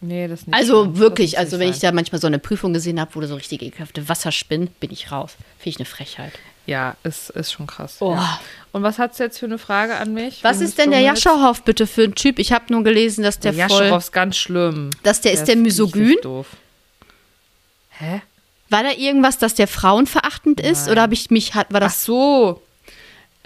[0.00, 0.54] Nee, das nicht.
[0.54, 1.90] Also Das wirklich, also wenn ich sein.
[1.90, 4.90] da manchmal so eine Prüfung gesehen habe, wo du so richtig ekelhafte Wasser spinnt, bin
[4.90, 5.36] ich raus.
[5.58, 6.32] Finde ich eine Frechheit.
[6.66, 7.96] Ja, ist, ist schon krass.
[8.00, 8.12] Oh.
[8.14, 8.40] Ja.
[8.72, 10.42] Und was hat's jetzt für eine Frage an mich?
[10.42, 11.24] Was ist denn der Dschungels?
[11.24, 12.38] Jaschow bitte für ein Typ?
[12.40, 14.90] Ich habe nur gelesen, dass der, Der voll, ist ganz schlimm.
[15.04, 16.16] dass der, ist der misogyn.
[16.22, 16.48] doof.
[17.90, 18.20] Hä?
[18.68, 20.82] War da irgendwas, dass der frauenverachtend ist?
[20.86, 20.92] Nein.
[20.92, 22.60] Oder habe ich mich, hat, war Ach das, so.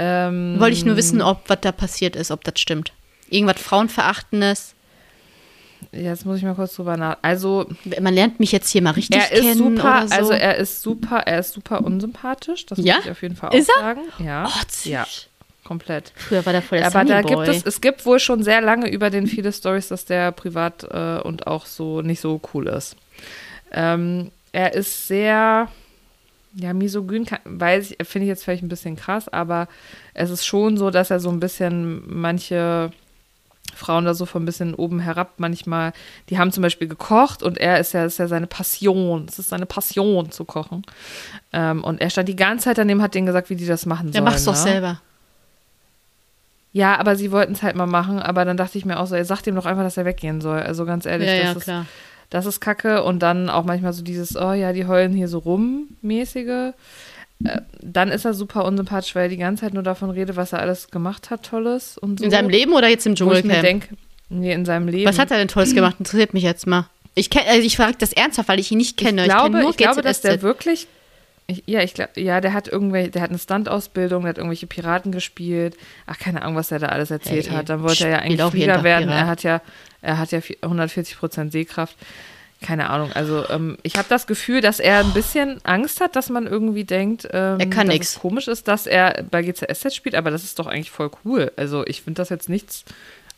[0.02, 2.92] Ähm, wollte ich nur wissen, ob was da passiert ist, ob das stimmt.
[3.28, 4.74] Irgendwas Frauenverachtendes.
[5.92, 7.18] Jetzt muss ich mal kurz drüber nach.
[7.22, 7.66] Also,
[8.00, 10.14] Man lernt mich jetzt hier mal richtig er ist kennen super, so.
[10.14, 12.66] also er ist super, er ist super unsympathisch.
[12.66, 12.96] Das Ja?
[12.96, 13.80] muss ich auf jeden Fall auch Ist er?
[13.82, 14.00] sagen.
[14.18, 14.46] Ja.
[14.48, 15.06] oh, ja,
[15.64, 16.12] komplett.
[16.16, 18.90] Früher war der voll der Aber da gibt es, es gibt wohl schon sehr lange
[18.90, 22.96] über den viele Stories, dass der privat äh, und auch so nicht so cool ist.
[23.72, 25.68] Ähm, er ist sehr,
[26.54, 29.68] ja, misogyn, kann- weiß ich, finde ich jetzt vielleicht ein bisschen krass, aber
[30.14, 32.90] es ist schon so, dass er so ein bisschen manche
[33.74, 35.92] Frauen da so von ein bisschen oben herab manchmal,
[36.28, 39.50] die haben zum Beispiel gekocht und er ist ja, ist ja seine Passion, es ist
[39.50, 40.82] seine Passion zu kochen.
[41.52, 44.12] Ähm, und er stand die ganze Zeit daneben, hat denen gesagt, wie die das machen
[44.12, 44.24] sollen.
[44.24, 44.58] macht's doch ne?
[44.58, 45.00] selber.
[46.72, 49.16] Ja, aber sie wollten es halt mal machen, aber dann dachte ich mir auch so,
[49.16, 50.60] ey, sagt ihm doch einfach, dass er weggehen soll.
[50.60, 51.86] Also ganz ehrlich, Ja, das, ja, ist, klar.
[52.30, 53.02] Das ist kacke.
[53.02, 56.72] Und dann auch manchmal so dieses, oh ja, die heulen hier so rum, mäßige.
[57.44, 60.52] Äh, dann ist er super unsympathisch, weil er die ganze Zeit nur davon redet, was
[60.52, 62.24] er alles gemacht hat, Tolles und so.
[62.24, 63.62] In seinem Leben oder jetzt im Wo ich mir Dschungelcamp?
[63.62, 63.88] denke,
[64.28, 65.08] nee, in seinem Leben.
[65.08, 65.96] Was hat er denn Tolles gemacht?
[65.98, 66.86] Interessiert mich jetzt mal.
[67.14, 69.22] Ich, kenn, also ich frage das ernsthaft, weil ich ihn nicht kenne.
[69.22, 70.86] Ich glaube, kenn nur ich glaube dass der wirklich.
[71.48, 74.68] Ich, ja, ich glaube, ja, der hat irgendwelche, der hat eine Stunt-Ausbildung, der hat irgendwelche
[74.68, 75.76] Piraten gespielt.
[76.06, 77.68] Ach, keine Ahnung, was er da alles erzählt Hey, hat.
[77.68, 79.08] Dann wollte er ja eigentlich Flieger werden.
[79.08, 79.20] Pirat.
[79.20, 79.60] Er hat ja,
[80.02, 81.96] er hat ja 140 Prozent Sehkraft.
[82.62, 83.10] Keine Ahnung.
[83.14, 86.84] Also ähm, ich habe das Gefühl, dass er ein bisschen Angst hat, dass man irgendwie
[86.84, 88.08] denkt, ähm, Er kann dass nix.
[88.16, 91.50] es komisch ist, dass er bei GCSZ spielt, aber das ist doch eigentlich voll cool.
[91.56, 92.84] Also ich finde das jetzt nichts,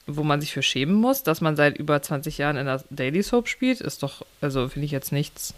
[0.08, 3.22] wo man sich für schämen muss, dass man seit über 20 Jahren in der Daily
[3.22, 5.54] Soap spielt, ist doch, also finde ich jetzt nichts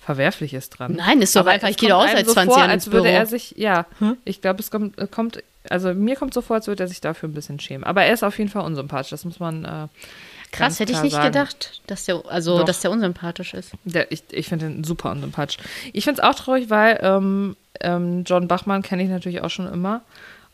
[0.00, 0.94] Verwerfliches dran.
[0.96, 3.14] Nein, ist doch einfach, ich gehe auch seit so 20 vor, Jahren als würde Büro.
[3.14, 3.86] er sich, ja,
[4.24, 7.00] ich glaube, es kommt, äh, kommt, also mir kommt so vor, als würde er sich
[7.00, 7.84] dafür ein bisschen schämen.
[7.84, 9.88] Aber er ist auf jeden Fall unsympathisch, das muss man äh,
[10.52, 11.26] Krass, hätte ich nicht sagen.
[11.32, 12.64] gedacht, dass der, also, Doch.
[12.64, 13.72] dass der unsympathisch ist.
[13.84, 15.58] Der, ich ich finde ihn super unsympathisch.
[15.92, 19.70] Ich finde es auch traurig, weil ähm, ähm, John Bachmann kenne ich natürlich auch schon
[19.72, 20.02] immer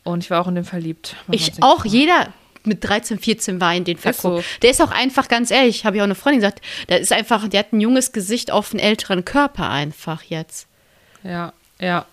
[0.05, 1.17] und ich war auch in den verliebt.
[1.27, 1.91] Man Ich auch, sagen.
[1.91, 2.29] jeder
[2.65, 4.23] mit 13, 14 war in den verguckt.
[4.45, 4.59] so.
[4.63, 7.49] Der ist auch einfach, ganz ehrlich, habe ich auch eine Freundin gesagt, der ist einfach,
[7.49, 10.67] der hat ein junges Gesicht auf einen älteren Körper einfach jetzt.
[11.25, 12.07] Ja, ja.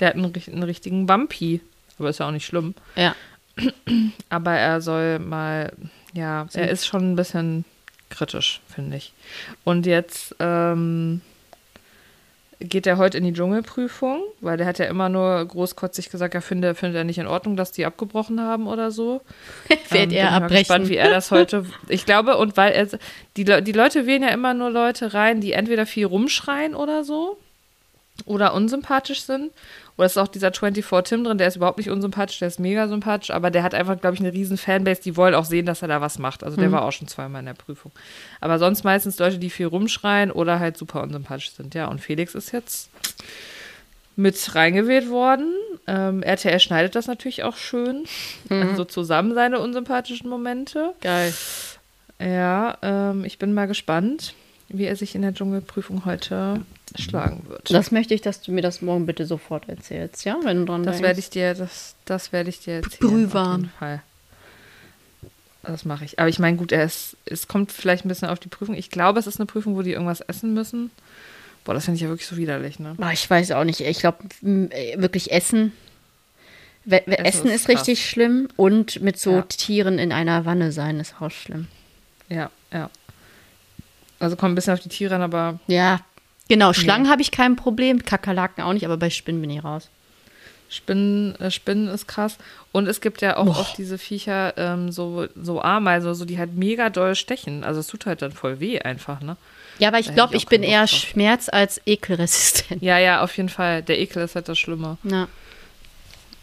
[0.00, 1.62] Der hat einen, einen richtigen Wampi,
[1.98, 2.74] aber ist ja auch nicht schlimm.
[2.94, 3.14] Ja.
[4.28, 5.72] Aber er soll mal,
[6.16, 7.64] ja, er ist schon ein bisschen
[8.08, 9.12] kritisch, finde ich.
[9.64, 11.20] Und jetzt ähm,
[12.60, 16.42] geht er heute in die Dschungelprüfung, weil der hat ja immer nur großkotzig gesagt, er
[16.42, 19.20] finde, findet er nicht in Ordnung, dass die abgebrochen haben oder so.
[19.68, 20.58] Wird Ähm, er bin ich abbrechen.
[20.60, 21.66] gespannt, wie er das heute.
[21.88, 22.86] Ich glaube, und weil er,
[23.36, 27.38] die, die Leute wählen ja immer nur Leute rein, die entweder viel rumschreien oder so
[28.24, 29.52] oder unsympathisch sind.
[29.96, 32.86] Oder ist auch dieser 24 Tim drin, der ist überhaupt nicht unsympathisch, der ist mega
[32.86, 35.82] sympathisch, aber der hat einfach, glaube ich, eine riesen Fanbase, die wollen auch sehen, dass
[35.82, 36.44] er da was macht.
[36.44, 37.92] Also der war auch schon zweimal in der Prüfung.
[38.40, 41.74] Aber sonst meistens Leute, die viel rumschreien oder halt super unsympathisch sind.
[41.74, 42.90] Ja, und Felix ist jetzt
[44.16, 45.54] mit reingewählt worden.
[45.86, 48.04] Ähm, RTL schneidet das natürlich auch schön.
[48.48, 50.94] Also zusammen seine unsympathischen Momente.
[51.00, 51.32] Geil.
[52.18, 54.34] Ja, ähm, ich bin mal gespannt,
[54.68, 56.62] wie er sich in der Dschungelprüfung heute
[56.98, 57.70] schlagen wird.
[57.72, 60.36] Das möchte ich, dass du mir das morgen bitte sofort erzählst, ja?
[60.42, 61.06] Wenn du dran Das denkst.
[61.08, 62.98] werde ich dir, das, das werde ich dir erzählen.
[63.10, 63.48] Brühwarm.
[63.52, 64.02] Auf jeden Fall.
[65.62, 66.18] Das mache ich.
[66.18, 68.74] Aber ich meine, gut, er ist, es kommt vielleicht ein bisschen auf die Prüfung.
[68.76, 70.90] Ich glaube, es ist eine Prüfung, wo die irgendwas essen müssen.
[71.64, 72.94] Boah, das finde ich ja wirklich so widerlich, ne?
[73.00, 73.80] Ah, ich weiß auch nicht.
[73.80, 75.72] Ich glaube, wirklich Essen.
[76.84, 79.42] We Essen Essen ist ist richtig schlimm und mit so Ja.
[79.42, 81.66] Tieren in einer Wanne sein ist auch schlimm.
[82.28, 82.88] Ja, ja.
[84.20, 86.00] Also kommt ein bisschen auf die Tiere an, aber Ja,
[86.48, 86.72] genau.
[86.72, 89.88] Schlangen habe ich kein Problem, Kakerlaken auch nicht, aber bei Spinnen bin ich raus.
[90.68, 92.38] Spinnen, äh, Spinnen ist krass.
[92.72, 96.54] Und es gibt ja auch oft diese Viecher, ähm, so, so Ameisen, so, die halt
[96.56, 97.62] mega doll stechen.
[97.62, 99.36] Also es tut halt dann voll weh einfach, ne?
[99.78, 102.82] Ja, aber ich glaube, ich ich bin eher schmerz- als ekelresistent.
[102.82, 103.82] Ja, ja, auf jeden Fall.
[103.82, 104.96] Der Ekel ist halt das Schlimme.
[105.04, 105.28] Ja.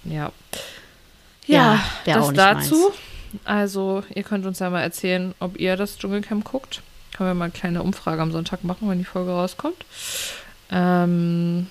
[0.05, 0.31] Ja.
[1.45, 2.93] Ja, wär das auch nicht dazu.
[3.43, 6.81] Also, ihr könnt uns ja mal erzählen, ob ihr das Dschungelcamp guckt.
[7.15, 9.85] Können wir mal eine kleine Umfrage am Sonntag machen, wenn die Folge rauskommt.
[10.71, 11.67] Ähm,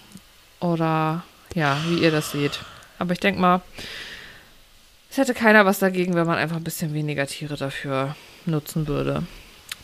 [0.60, 1.24] oder
[1.54, 2.60] ja, wie ihr das seht.
[2.98, 3.62] Aber ich denke mal,
[5.10, 8.14] es hätte keiner was dagegen, wenn man einfach ein bisschen weniger Tiere dafür
[8.46, 9.24] nutzen würde.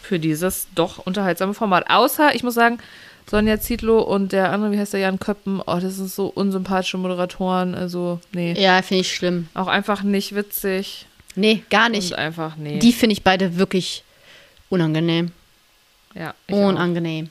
[0.00, 1.90] Für dieses doch unterhaltsame Format.
[1.90, 2.78] Außer, ich muss sagen,
[3.28, 6.96] Sonja Zietlow und der andere, wie heißt der, Jan Köppen, oh, das sind so unsympathische
[6.96, 7.74] Moderatoren.
[7.74, 8.54] Also, nee.
[8.58, 9.48] Ja, finde ich schlimm.
[9.52, 11.06] Auch einfach nicht witzig.
[11.34, 12.12] Nee, gar nicht.
[12.12, 12.78] Und einfach, nee.
[12.78, 14.04] Die finde ich beide wirklich
[14.70, 15.32] unangenehm.
[16.18, 16.68] Ja, ich auch.
[16.68, 17.30] Unangenehm.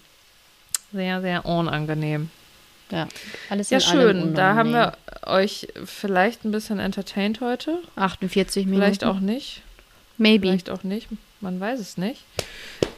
[0.94, 2.30] Sehr, sehr unangenehm.
[2.90, 3.08] Ja,
[3.50, 4.34] alles Ja, schön.
[4.34, 4.94] Da haben unangenehm.
[5.24, 7.80] wir euch vielleicht ein bisschen entertained heute.
[7.98, 8.82] 48 Minuten.
[8.82, 9.62] Vielleicht auch nicht.
[10.18, 10.48] Maybe.
[10.48, 11.08] Vielleicht auch nicht.
[11.42, 12.24] Man weiß es nicht.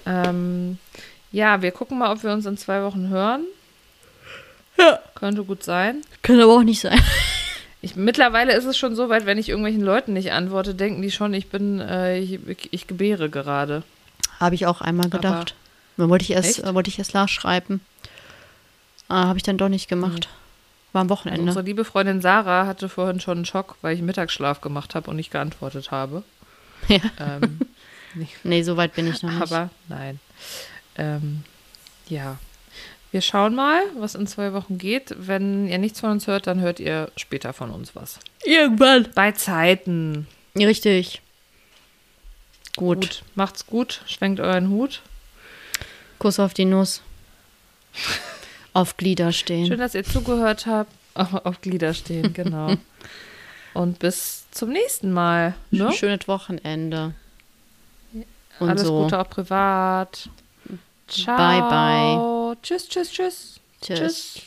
[0.05, 0.77] Ähm,
[1.31, 3.43] ja, wir gucken mal, ob wir uns in zwei Wochen hören.
[4.77, 4.99] Ja.
[5.15, 6.01] Könnte gut sein.
[6.21, 6.99] Kann aber auch nicht sein.
[7.81, 11.11] Ich, mittlerweile ist es schon so weit, wenn ich irgendwelchen Leuten nicht antworte, denken die
[11.11, 12.37] schon, ich bin, äh, ich,
[12.71, 13.83] ich gebäre gerade.
[14.37, 15.55] Habe ich auch einmal gedacht.
[15.99, 16.67] Dann wollte ich erst, Echt?
[16.67, 17.81] äh, wollte ich erst Lars schreiben.
[19.07, 20.29] Ah, habe ich dann doch nicht gemacht.
[20.93, 21.41] War am Also Wochenende.
[21.41, 25.15] unsere liebe Freundin Sarah hatte vorhin schon einen Schock, weil ich Mittagsschlaf gemacht habe und
[25.17, 26.23] nicht geantwortet habe.
[26.87, 27.01] Ja.
[27.19, 27.59] Ähm,
[28.43, 29.41] Nee, so weit bin ich noch nicht.
[29.51, 30.19] aber nein.
[30.97, 31.43] Ähm,
[32.07, 32.37] ja.
[33.11, 35.13] Wir schauen mal, was in zwei Wochen geht.
[35.17, 38.17] Wenn ihr nichts von uns hört, dann hört ihr später von uns was.
[38.45, 39.09] Irgendwann.
[39.13, 40.25] Bei Zeiten.
[40.55, 41.21] Richtig.
[42.77, 43.01] Gut.
[43.01, 43.23] Gut.
[43.35, 44.01] Macht's gut.
[44.07, 45.01] Schwenkt euren Hut.
[46.19, 47.01] Kuss auf die Nuss.
[48.73, 49.67] auf Glieder stehen.
[49.67, 50.91] Schön, dass ihr zugehört habt.
[51.15, 52.75] Auf, Glieder stehen, genau.
[53.73, 55.55] Und bis zum nächsten Mal.
[55.71, 55.87] Ne?
[55.87, 57.13] Ein schönes Wochenende.
[58.59, 59.03] Und Alles so.
[59.03, 60.29] Gute auch privat.
[61.07, 61.37] Ciao.
[61.37, 62.57] Bye, bye.
[62.61, 63.59] Tschüss, tschüss, tschüss.
[63.81, 64.41] Tschüss.